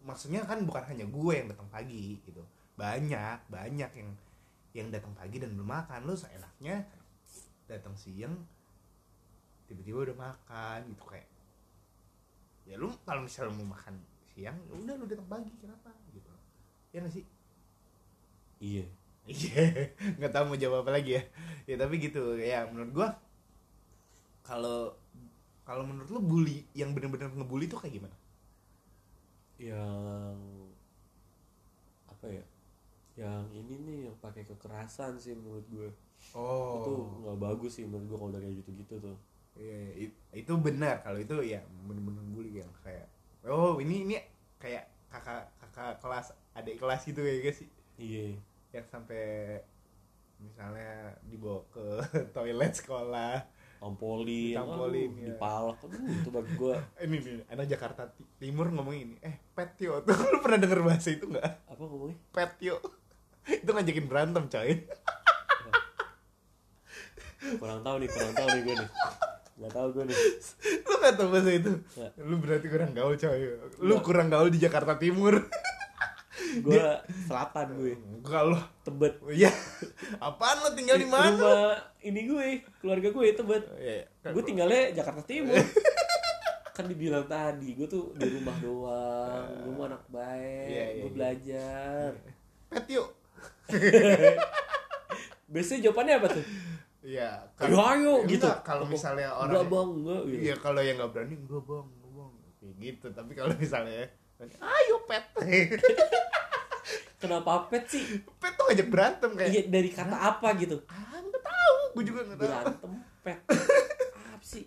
maksudnya 0.00 0.40
kan 0.42 0.62
bukan 0.62 0.82
hanya 0.86 1.04
gue 1.04 1.32
yang 1.34 1.46
datang 1.46 1.68
pagi 1.68 2.18
gitu. 2.22 2.40
Banyak 2.74 3.46
banyak 3.46 3.90
yang 3.92 4.10
yang 4.72 4.88
datang 4.88 5.12
pagi 5.12 5.36
dan 5.36 5.52
belum 5.52 5.68
makan. 5.68 6.08
Lu 6.08 6.16
seenaknya 6.16 6.80
datang 7.68 7.92
siang 7.92 8.32
tiba-tiba 9.72 9.98
udah 10.12 10.16
makan 10.18 10.78
gitu 10.92 11.04
kayak 11.08 11.28
ya 12.62 12.74
lu 12.78 12.88
kalau 13.02 13.26
misalnya 13.26 13.52
mau 13.58 13.74
makan 13.74 13.94
siang 14.32 14.54
ya 14.68 14.72
udah 14.78 14.94
lu 15.00 15.04
datang 15.10 15.28
pagi 15.28 15.52
kenapa? 15.58 15.90
Gitu. 16.14 16.30
Ya 16.94 16.98
nggak 17.02 17.14
sih? 17.14 17.24
Iya. 18.62 18.86
Iya, 19.22 19.62
nggak 20.18 20.32
tahu 20.34 20.44
mau 20.50 20.58
jawab 20.58 20.82
apa 20.86 20.98
lagi 20.98 21.14
ya. 21.18 21.22
Ya 21.66 21.76
tapi 21.78 21.94
gitu, 22.02 22.34
ya 22.38 22.66
menurut 22.70 22.90
gua 22.90 23.08
kalau 24.42 24.94
kalau 25.62 25.86
menurut 25.86 26.10
lu 26.10 26.20
bully 26.22 26.66
yang 26.74 26.90
benar-benar 26.90 27.30
ngebully 27.30 27.70
itu 27.70 27.78
kayak 27.78 27.94
gimana? 28.02 28.16
yang 29.62 30.34
apa 32.10 32.26
ya 32.26 32.44
yang 33.14 33.46
ini 33.54 33.74
nih 33.86 33.98
yang 34.10 34.16
pakai 34.18 34.42
kekerasan 34.42 35.18
sih 35.22 35.38
menurut 35.38 35.66
gue 35.70 35.90
Oh. 36.38 36.78
itu 36.78 36.92
nggak 37.26 37.38
bagus 37.42 37.72
sih 37.78 37.84
menurut 37.86 38.06
gue 38.06 38.16
kalau 38.18 38.30
udah 38.30 38.42
kayak 38.42 38.56
gitu-gitu 38.62 38.94
tuh 39.02 39.16
Iya, 39.52 39.80
i- 40.00 40.16
itu 40.34 40.52
benar 40.56 41.00
kalau 41.00 41.16
itu 41.16 41.36
ya 41.42 41.60
benar-benar 41.84 42.24
bully 42.26 42.58
yang 42.58 42.72
kayak 42.80 43.04
oh 43.44 43.76
ini 43.76 44.02
ini 44.02 44.16
kayak 44.56 44.88
kakak 45.06 45.44
kakak 45.60 46.00
kelas 46.00 46.26
adik 46.52 46.76
kelas 46.76 47.04
gitu 47.04 47.20
ya 47.20 47.36
guys. 47.38 47.58
Sih 47.58 47.68
iya. 47.96 48.32
Yang 48.72 48.86
sampai 48.88 49.24
misalnya 50.38 51.12
dibawa 51.22 51.60
ke 51.68 51.86
toilet 52.34 52.72
sekolah. 52.72 53.44
Tampolin 53.76 54.54
Ditampolin, 54.54 55.10
aduh, 55.10 55.18
ya. 55.18 55.26
dipalak. 55.34 55.78
Aduh 55.82 56.00
itu 56.06 56.28
bagi 56.30 56.52
gue 56.54 56.74
ini 57.04 57.16
nih 57.18 57.34
anak 57.50 57.66
Jakarta 57.68 58.02
Ti- 58.08 58.30
Timur 58.38 58.70
ngomong 58.70 58.94
ini. 58.94 59.14
Eh 59.20 59.36
petio 59.52 60.00
tuh 60.00 60.14
lu 60.32 60.38
pernah 60.38 60.56
denger 60.56 60.80
bahasa 60.80 61.10
itu 61.10 61.26
nggak? 61.26 61.66
Apa 61.66 61.82
ngomongnya 61.82 62.16
petio 62.30 62.78
itu 63.42 63.66
ngajakin 63.66 64.06
berantem 64.06 64.46
coy. 64.46 64.70
Kurang 67.52 67.82
tahu 67.82 67.96
nih 67.98 68.08
kurang 68.08 68.32
tahu 68.32 68.48
nih 68.48 68.62
gue 68.62 68.74
nih 68.78 68.88
nggak 69.58 69.72
tahu 69.72 69.88
gue 69.94 70.04
nih. 70.08 70.18
Lu 70.88 70.94
gak 71.02 71.14
tau 71.18 71.28
bahasa 71.28 71.50
itu? 71.52 71.72
Nggak. 71.72 72.12
lu 72.22 72.34
berarti 72.40 72.66
kurang 72.68 72.90
gaul 72.96 73.14
coy. 73.18 73.42
Lu 73.82 73.94
kurang 74.00 74.28
gaul 74.32 74.48
di 74.48 74.58
Jakarta 74.60 74.96
Timur. 74.96 75.36
Gue 76.52 76.76
selatan 77.28 77.80
gue 77.80 77.96
kalau 78.20 78.60
tebet. 78.84 79.16
Ya 79.32 79.48
apaan 80.26 80.60
lu 80.60 80.76
tinggal 80.76 81.00
di 81.00 81.08
mana? 81.08 81.32
rumah 81.32 81.72
ini 82.04 82.28
gue 82.28 82.46
keluarga 82.82 83.08
gue 83.08 83.24
tebet. 83.32 83.64
Ya, 83.80 84.04
gue 84.28 84.42
tinggalnya 84.44 84.92
Jakarta 84.92 85.24
Timur. 85.24 85.56
Kan 86.76 86.92
dibilang 86.92 87.24
tadi 87.24 87.72
gue 87.72 87.88
tuh 87.88 88.12
di 88.20 88.28
rumah 88.28 88.56
doang. 88.60 89.48
Gue 89.64 89.72
mau 89.72 89.86
anak 89.88 90.04
baik 90.12 90.66
Iya, 90.68 90.84
iya, 90.92 91.00
gue 91.00 91.08
iya. 91.08 91.14
belajar. 91.14 92.10
Petio 92.68 93.04
biasanya 95.52 95.80
jawabannya 95.88 96.14
apa 96.16 96.28
tuh 96.32 96.44
ya 97.02 97.42
ayo 97.58 97.76
ayo 97.82 98.12
enggak, 98.22 98.30
gitu. 98.30 98.48
kalau 98.62 98.86
misalnya 98.86 99.34
orang 99.34 99.58
enggak 99.58 99.66
bang 99.74 99.88
enggak 99.90 100.22
gitu. 100.22 100.42
Iya 100.46 100.54
kalau 100.62 100.80
yang 100.86 100.96
nggak 101.02 101.10
berani 101.10 101.34
enggak 101.34 101.62
bang 101.66 101.86
enggak 101.90 102.12
bang. 102.14 102.32
Kayak 102.62 102.74
gitu 102.78 103.06
tapi 103.10 103.32
kalau 103.34 103.54
misalnya 103.58 104.04
ayo 104.46 104.96
pet. 105.10 105.24
Kenapa 107.22 107.70
pet 107.70 107.84
sih? 107.86 108.02
Pet 108.38 108.54
tuh 108.54 108.64
ngajak 108.70 108.88
berantem 108.90 109.30
kayak. 109.34 109.50
Iya 109.50 109.62
dari 109.66 109.90
kata 109.90 110.14
apa 110.14 110.48
gitu? 110.58 110.78
Ah 110.86 111.18
nggak 111.18 111.42
tahu 111.42 111.78
gue 111.98 112.04
juga 112.06 112.20
nggak 112.22 112.38
tahu. 112.38 112.46
Berantem 112.46 112.92
pet. 113.26 113.38
Apa 114.30 114.44
sih? 114.46 114.64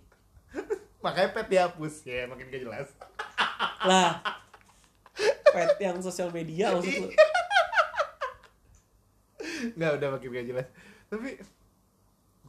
Makanya 1.00 1.30
pet 1.32 1.48
dihapus 1.48 1.94
ya 2.04 2.28
makin 2.28 2.52
gak 2.52 2.64
jelas. 2.68 2.88
Lah 3.88 4.20
pet 5.56 5.72
yang 5.80 6.04
sosial 6.04 6.36
media 6.36 6.76
maksud 6.76 7.08
lu? 7.08 7.10
Nggak 9.80 9.92
udah 10.04 10.10
makin 10.20 10.30
gak 10.36 10.48
jelas. 10.52 10.68
Tapi 11.08 11.40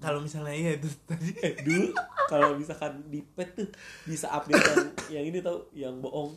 kalau 0.01 0.21
misalnya 0.21 0.53
iya 0.53 0.71
itu 0.77 0.89
tadi. 1.09 1.33
Eh 1.41 1.55
dulu 1.65 1.93
kalau 2.29 2.59
misalkan 2.59 3.07
di 3.09 3.25
pet 3.25 3.55
tuh 3.57 3.69
bisa 4.05 4.29
update 4.33 4.61
yang 4.61 4.87
yang 5.09 5.25
ini 5.33 5.39
tau 5.41 5.69
yang 5.73 5.95
bohong. 6.01 6.37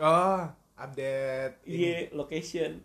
Oh 0.00 0.42
update 0.80 1.60
iya 1.68 2.08
location. 2.16 2.80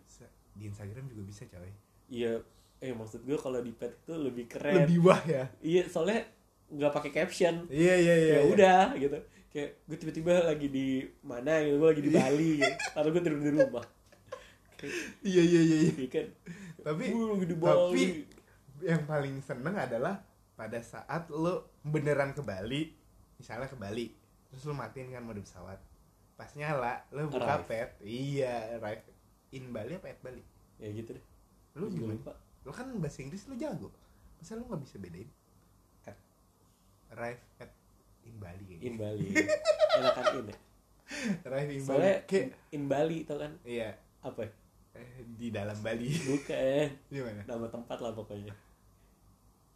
Di 0.56 0.64
Instagram 0.68 1.08
juga 1.08 1.22
bisa 1.24 1.42
coy. 1.48 1.72
Iya 2.12 2.44
eh 2.76 2.92
maksud 2.92 3.24
gue 3.24 3.38
kalau 3.40 3.58
di 3.64 3.72
pet 3.72 4.04
tuh 4.04 4.20
lebih 4.20 4.46
keren. 4.46 4.84
Lebih 4.84 4.98
wah 5.00 5.22
ya? 5.24 5.48
Iya 5.64 5.88
soalnya 5.88 6.28
nggak 6.70 6.92
pakai 6.92 7.10
caption. 7.10 7.66
Iya 7.72 7.94
iya 7.96 8.14
iya 8.14 8.28
ya 8.28 8.40
iya. 8.44 8.52
udah 8.52 8.82
gitu. 9.00 9.18
Kayak 9.50 9.70
gue 9.88 9.96
tiba-tiba 9.96 10.34
lagi 10.44 10.68
di 10.68 10.86
mana 11.24 11.64
gitu 11.64 11.76
gue 11.80 11.88
lagi 11.88 12.02
di 12.04 12.12
Bali 12.12 12.50
gitu. 12.60 12.74
atau 12.92 13.08
gue 13.08 13.22
tidur 13.24 13.40
di 13.40 13.52
rumah. 13.56 13.86
Iya 15.24 15.42
iya 15.42 15.60
iya 15.64 15.76
iya. 15.88 15.92
iya 15.96 16.08
kan? 16.12 16.26
Tapi 16.84 17.02
gue 17.10 17.26
lagi 17.32 17.46
di 17.48 17.56
tapi 17.56 18.35
yang 18.84 19.08
paling 19.08 19.40
seneng 19.40 19.76
adalah 19.76 20.20
pada 20.56 20.80
saat 20.80 21.28
lo 21.28 21.76
beneran 21.84 22.32
ke 22.32 22.40
Bali 22.40 22.92
misalnya 23.36 23.68
ke 23.68 23.76
Bali 23.76 24.08
terus 24.48 24.64
lo 24.64 24.72
matiin 24.72 25.12
kan 25.12 25.20
mode 25.24 25.44
pesawat. 25.44 25.76
Pas 26.36 26.48
nyala 26.56 27.04
lo 27.12 27.28
buka 27.28 27.60
Arrive. 27.60 27.68
pet 27.68 27.90
iya 28.04 28.80
arrive. 28.80 29.04
In 29.52 29.72
Bali 29.72 29.96
apa 29.96 30.12
at 30.12 30.20
Bali? 30.20 30.40
Ya 30.80 30.88
gitu 30.92 31.16
deh. 31.16 31.24
Lo 31.76 31.88
gimana? 31.92 32.16
lupa. 32.16 32.32
Lo 32.64 32.72
kan 32.72 32.88
bahasa 32.96 33.20
Inggris 33.20 33.44
lo 33.48 33.54
jago. 33.56 33.92
Masa 34.40 34.56
lo 34.56 34.64
nggak 34.64 34.80
bisa 34.84 34.96
bedain? 34.96 35.28
At 36.08 36.16
arrive 37.12 37.40
at 37.60 37.70
in 38.24 38.36
Bali 38.40 38.64
kayak 38.64 38.80
in. 38.84 38.94
Bali. 38.96 39.28
Enakan 40.00 40.24
in 40.24 40.46
ya? 40.52 40.56
Arrive 41.48 41.70
in 41.72 41.82
Bali. 41.84 42.10
Kayak 42.24 42.46
in 42.72 42.84
Bali 42.88 43.18
tau 43.28 43.36
kan? 43.40 43.52
Iya. 43.64 43.96
Apa 44.24 44.40
ya? 44.44 44.50
eh, 44.96 45.28
di 45.36 45.52
dalam 45.52 45.76
Bali. 45.84 46.08
Bukan. 46.08 46.88
Di 47.12 47.20
mana 47.20 47.44
nama 47.44 47.68
tempat 47.68 48.00
lah 48.00 48.16
pokoknya 48.16 48.65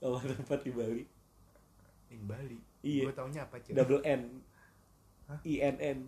nama 0.00 0.18
tempat 0.18 0.58
di 0.64 0.72
Bali. 0.72 1.04
In 2.10 2.22
Bali? 2.24 2.58
Iya. 2.80 3.04
gue 3.06 3.14
taunya 3.14 3.44
apa 3.44 3.60
cuy 3.60 3.72
double 3.76 4.00
N. 4.02 4.22
Hah? 5.28 5.38
I 5.44 5.54
N 5.60 5.76
N. 5.78 5.98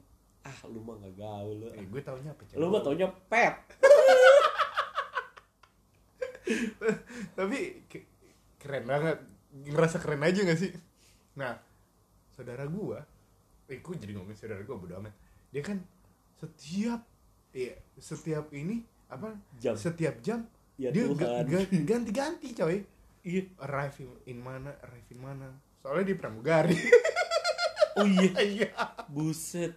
Ah 0.42 0.58
lu 0.66 0.80
mah 0.80 0.96
gak 0.98 1.14
gaul 1.14 1.60
lu. 1.60 1.68
Eh, 1.70 1.84
gue 1.84 2.00
taunya 2.00 2.32
apa 2.32 2.42
cuy 2.42 2.56
lu 2.56 2.66
mah 2.66 2.80
taunya 2.80 3.06
pet. 3.28 3.56
Tapi 7.38 7.58
ke- 7.86 8.08
keren 8.58 8.84
banget. 8.84 9.18
Ngerasa 9.52 10.00
keren 10.00 10.24
aja 10.24 10.40
gak 10.42 10.58
sih? 10.58 10.72
Nah 11.36 11.60
saudara 12.32 12.64
gua 12.64 13.04
eh 13.68 13.84
gua 13.84 13.94
jadi 13.94 14.16
ngomongin 14.16 14.34
saudara 14.34 14.64
gua 14.64 14.80
bodo 14.80 14.96
amat. 14.98 15.12
Dia 15.52 15.60
kan 15.60 15.78
setiap 16.40 17.04
iya 17.52 17.76
setiap 18.00 18.48
ini 18.50 18.80
apa 19.06 19.36
Jam. 19.60 19.76
setiap 19.76 20.16
jam 20.24 20.48
Ya 20.80 20.88
dia 20.88 21.04
ganti-ganti 21.84 22.56
coy 22.56 22.80
iya. 23.22 23.42
Arrive 23.62 24.06
in 24.26 24.38
mana 24.42 24.74
arrive 24.82 25.08
in 25.14 25.20
mana? 25.22 25.48
Soalnya 25.82 26.12
di 26.12 26.16
pramugari. 26.18 26.76
Oh 27.92 28.08
iya. 28.08 28.32
Iya. 28.40 28.72
Buset. 29.12 29.76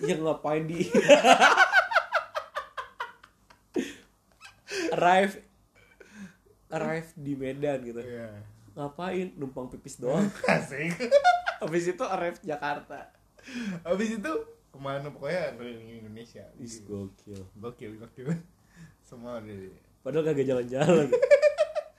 Yang 0.00 0.20
ngapain 0.24 0.64
di 0.64 0.80
arrive 4.96 5.44
arrive 6.72 7.12
di 7.12 7.36
Medan 7.36 7.84
gitu. 7.84 8.00
Iya. 8.00 8.32
ngapain? 8.72 9.36
Numpang 9.36 9.68
pipis 9.68 10.00
doang. 10.00 10.24
Asik. 10.48 10.96
Habis 11.60 11.84
itu 11.92 12.04
arrive 12.08 12.40
Jakarta. 12.40 13.12
Habis 13.84 14.16
itu 14.16 14.32
ke 14.72 14.78
mana? 14.80 15.12
Pokoknya 15.12 15.52
keliling 15.52 16.00
Indonesia. 16.00 16.48
Is 16.56 16.80
gokil. 16.80 17.44
Gokil 17.60 18.00
gokil. 18.00 18.40
Semua 19.04 19.36
dari 19.44 19.68
padahal 20.00 20.32
kagak 20.32 20.48
jalan-jalan 20.48 21.12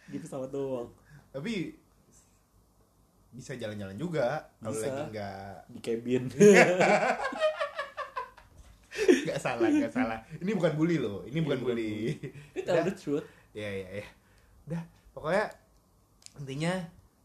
di 0.08 0.18
pesawat 0.18 0.50
doang. 0.50 0.90
Tapi 1.30 1.76
bisa 3.30 3.54
jalan-jalan 3.54 3.94
juga 3.94 4.50
kalau 4.58 4.74
lagi 4.74 5.02
nggak 5.12 5.54
di 5.70 5.80
cabin. 5.80 6.24
Nggak 8.98 9.40
salah 9.40 9.70
nggak 9.70 9.94
salah. 9.94 10.20
Ini 10.42 10.52
bukan 10.58 10.74
bully 10.74 10.98
loh 10.98 11.22
ini 11.22 11.40
bukan 11.40 11.58
Iya, 11.60 11.64
bukan 11.64 11.76
bully. 11.78 11.92
ini 12.56 12.64
tell 12.66 12.82
the 12.82 12.96
truth. 12.96 13.28
Ya 13.54 13.70
ya 13.70 13.90
ya 14.02 14.08
udah 14.68 14.82
pokoknya 15.14 15.46
intinya 16.42 16.74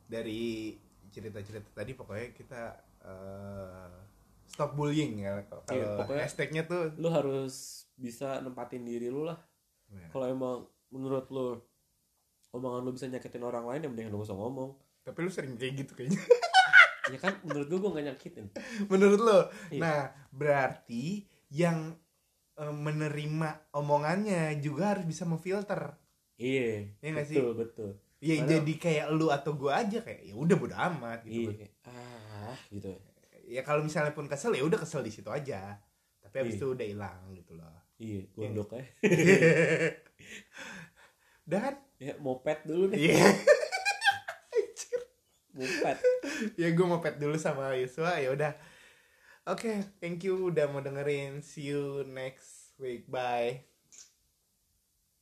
dari 0.07 0.77
cerita-cerita 1.09 1.69
tadi 1.73 1.93
pokoknya 1.97 2.29
kita 2.37 2.63
eh, 3.03 3.93
stop 4.47 4.77
bullying 4.77 5.25
ya. 5.25 5.41
Kalau 5.49 5.65
pokoknya- 5.65 6.23
hashtagnya 6.29 6.63
tuh 6.69 6.93
lu 6.99 7.09
harus 7.09 7.87
bisa 7.97 8.43
nempatin 8.43 8.85
diri 8.85 9.09
lu 9.09 9.25
lah. 9.25 9.39
Ya. 9.93 10.09
kalau 10.09 10.25
emang 10.25 10.59
menurut 10.89 11.29
lu 11.29 11.61
omongan 12.53 12.81
lu 12.83 12.93
bisa 12.93 13.07
nyakitin 13.07 13.43
orang 13.43 13.65
lain 13.65 13.81
ya 13.81 13.89
mending 13.89 14.09
lu 14.09 14.17
gak 14.19 14.29
usah 14.29 14.37
ngomong. 14.37 14.71
Tapi 15.03 15.19
lu 15.19 15.29
sering 15.29 15.57
kayak 15.57 15.75
gitu 15.79 15.93
kayaknya. 15.95 16.21
Ya 17.11 17.19
kan 17.19 17.35
menurut 17.43 17.67
gua 17.67 17.79
gua 17.83 17.91
gak 17.99 18.07
nyakitin. 18.09 18.47
Menurut 18.87 19.19
lo 19.19 19.39
Iya. 19.69 19.81
nah 19.81 20.01
berarti 20.31 21.27
yang 21.51 21.99
eh, 22.55 22.71
menerima 22.71 23.75
omongannya 23.75 24.55
juga 24.57 24.95
harus 24.95 25.03
bisa 25.03 25.27
memfilter. 25.27 25.99
Iya 26.39 26.95
Iya 26.97 27.09
nggak 27.11 27.27
sih? 27.27 27.37
betul 27.37 27.53
betul. 27.59 27.91
Ya 28.17 28.39
Padahal- 28.39 28.49
jadi 28.55 28.73
kayak 28.79 29.07
lu 29.11 29.27
atau 29.29 29.53
gua 29.53 29.83
aja 29.83 29.99
kayak 29.99 30.23
ya 30.23 30.33
udah 30.33 30.55
bodo 30.55 30.77
amat 30.79 31.27
gitu 31.27 31.51
iya 31.51 31.69
ah 31.83 32.55
gitu. 32.71 32.95
Ya 33.51 33.61
kalau 33.61 33.83
misalnya 33.83 34.13
pun 34.13 34.31
kesel 34.31 34.55
ya 34.55 34.63
udah 34.63 34.79
kesel 34.79 35.03
di 35.03 35.11
situ 35.11 35.27
aja. 35.29 35.75
Tapi 36.23 36.35
habis 36.39 36.55
Iya. 36.55 36.61
itu 36.63 36.67
udah 36.71 36.87
hilang 36.87 37.21
gitu 37.35 37.53
loh. 37.59 37.77
Iya 37.99 38.21
gondok 38.33 38.69
ya 38.73 38.85
udah 41.43 41.59
kan 41.61 41.75
ya 42.03 42.15
moped 42.19 42.67
dulu 42.67 42.91
deh 42.91 42.99
iya. 42.99 43.31
Moped. 45.53 45.99
Ya 46.57 46.73
gue 46.73 46.87
mau 46.89 47.05
pet 47.05 47.21
dulu 47.21 47.37
sama 47.37 47.77
Yuswa 47.77 48.17
ya 48.17 48.33
udah. 48.33 48.53
Oke 49.45 49.85
thank 50.01 50.25
you 50.25 50.49
udah 50.49 50.65
mau 50.73 50.81
dengerin. 50.81 51.45
See 51.45 51.69
you 51.69 52.09
next 52.09 52.73
week. 52.81 53.05
Bye 53.05 53.72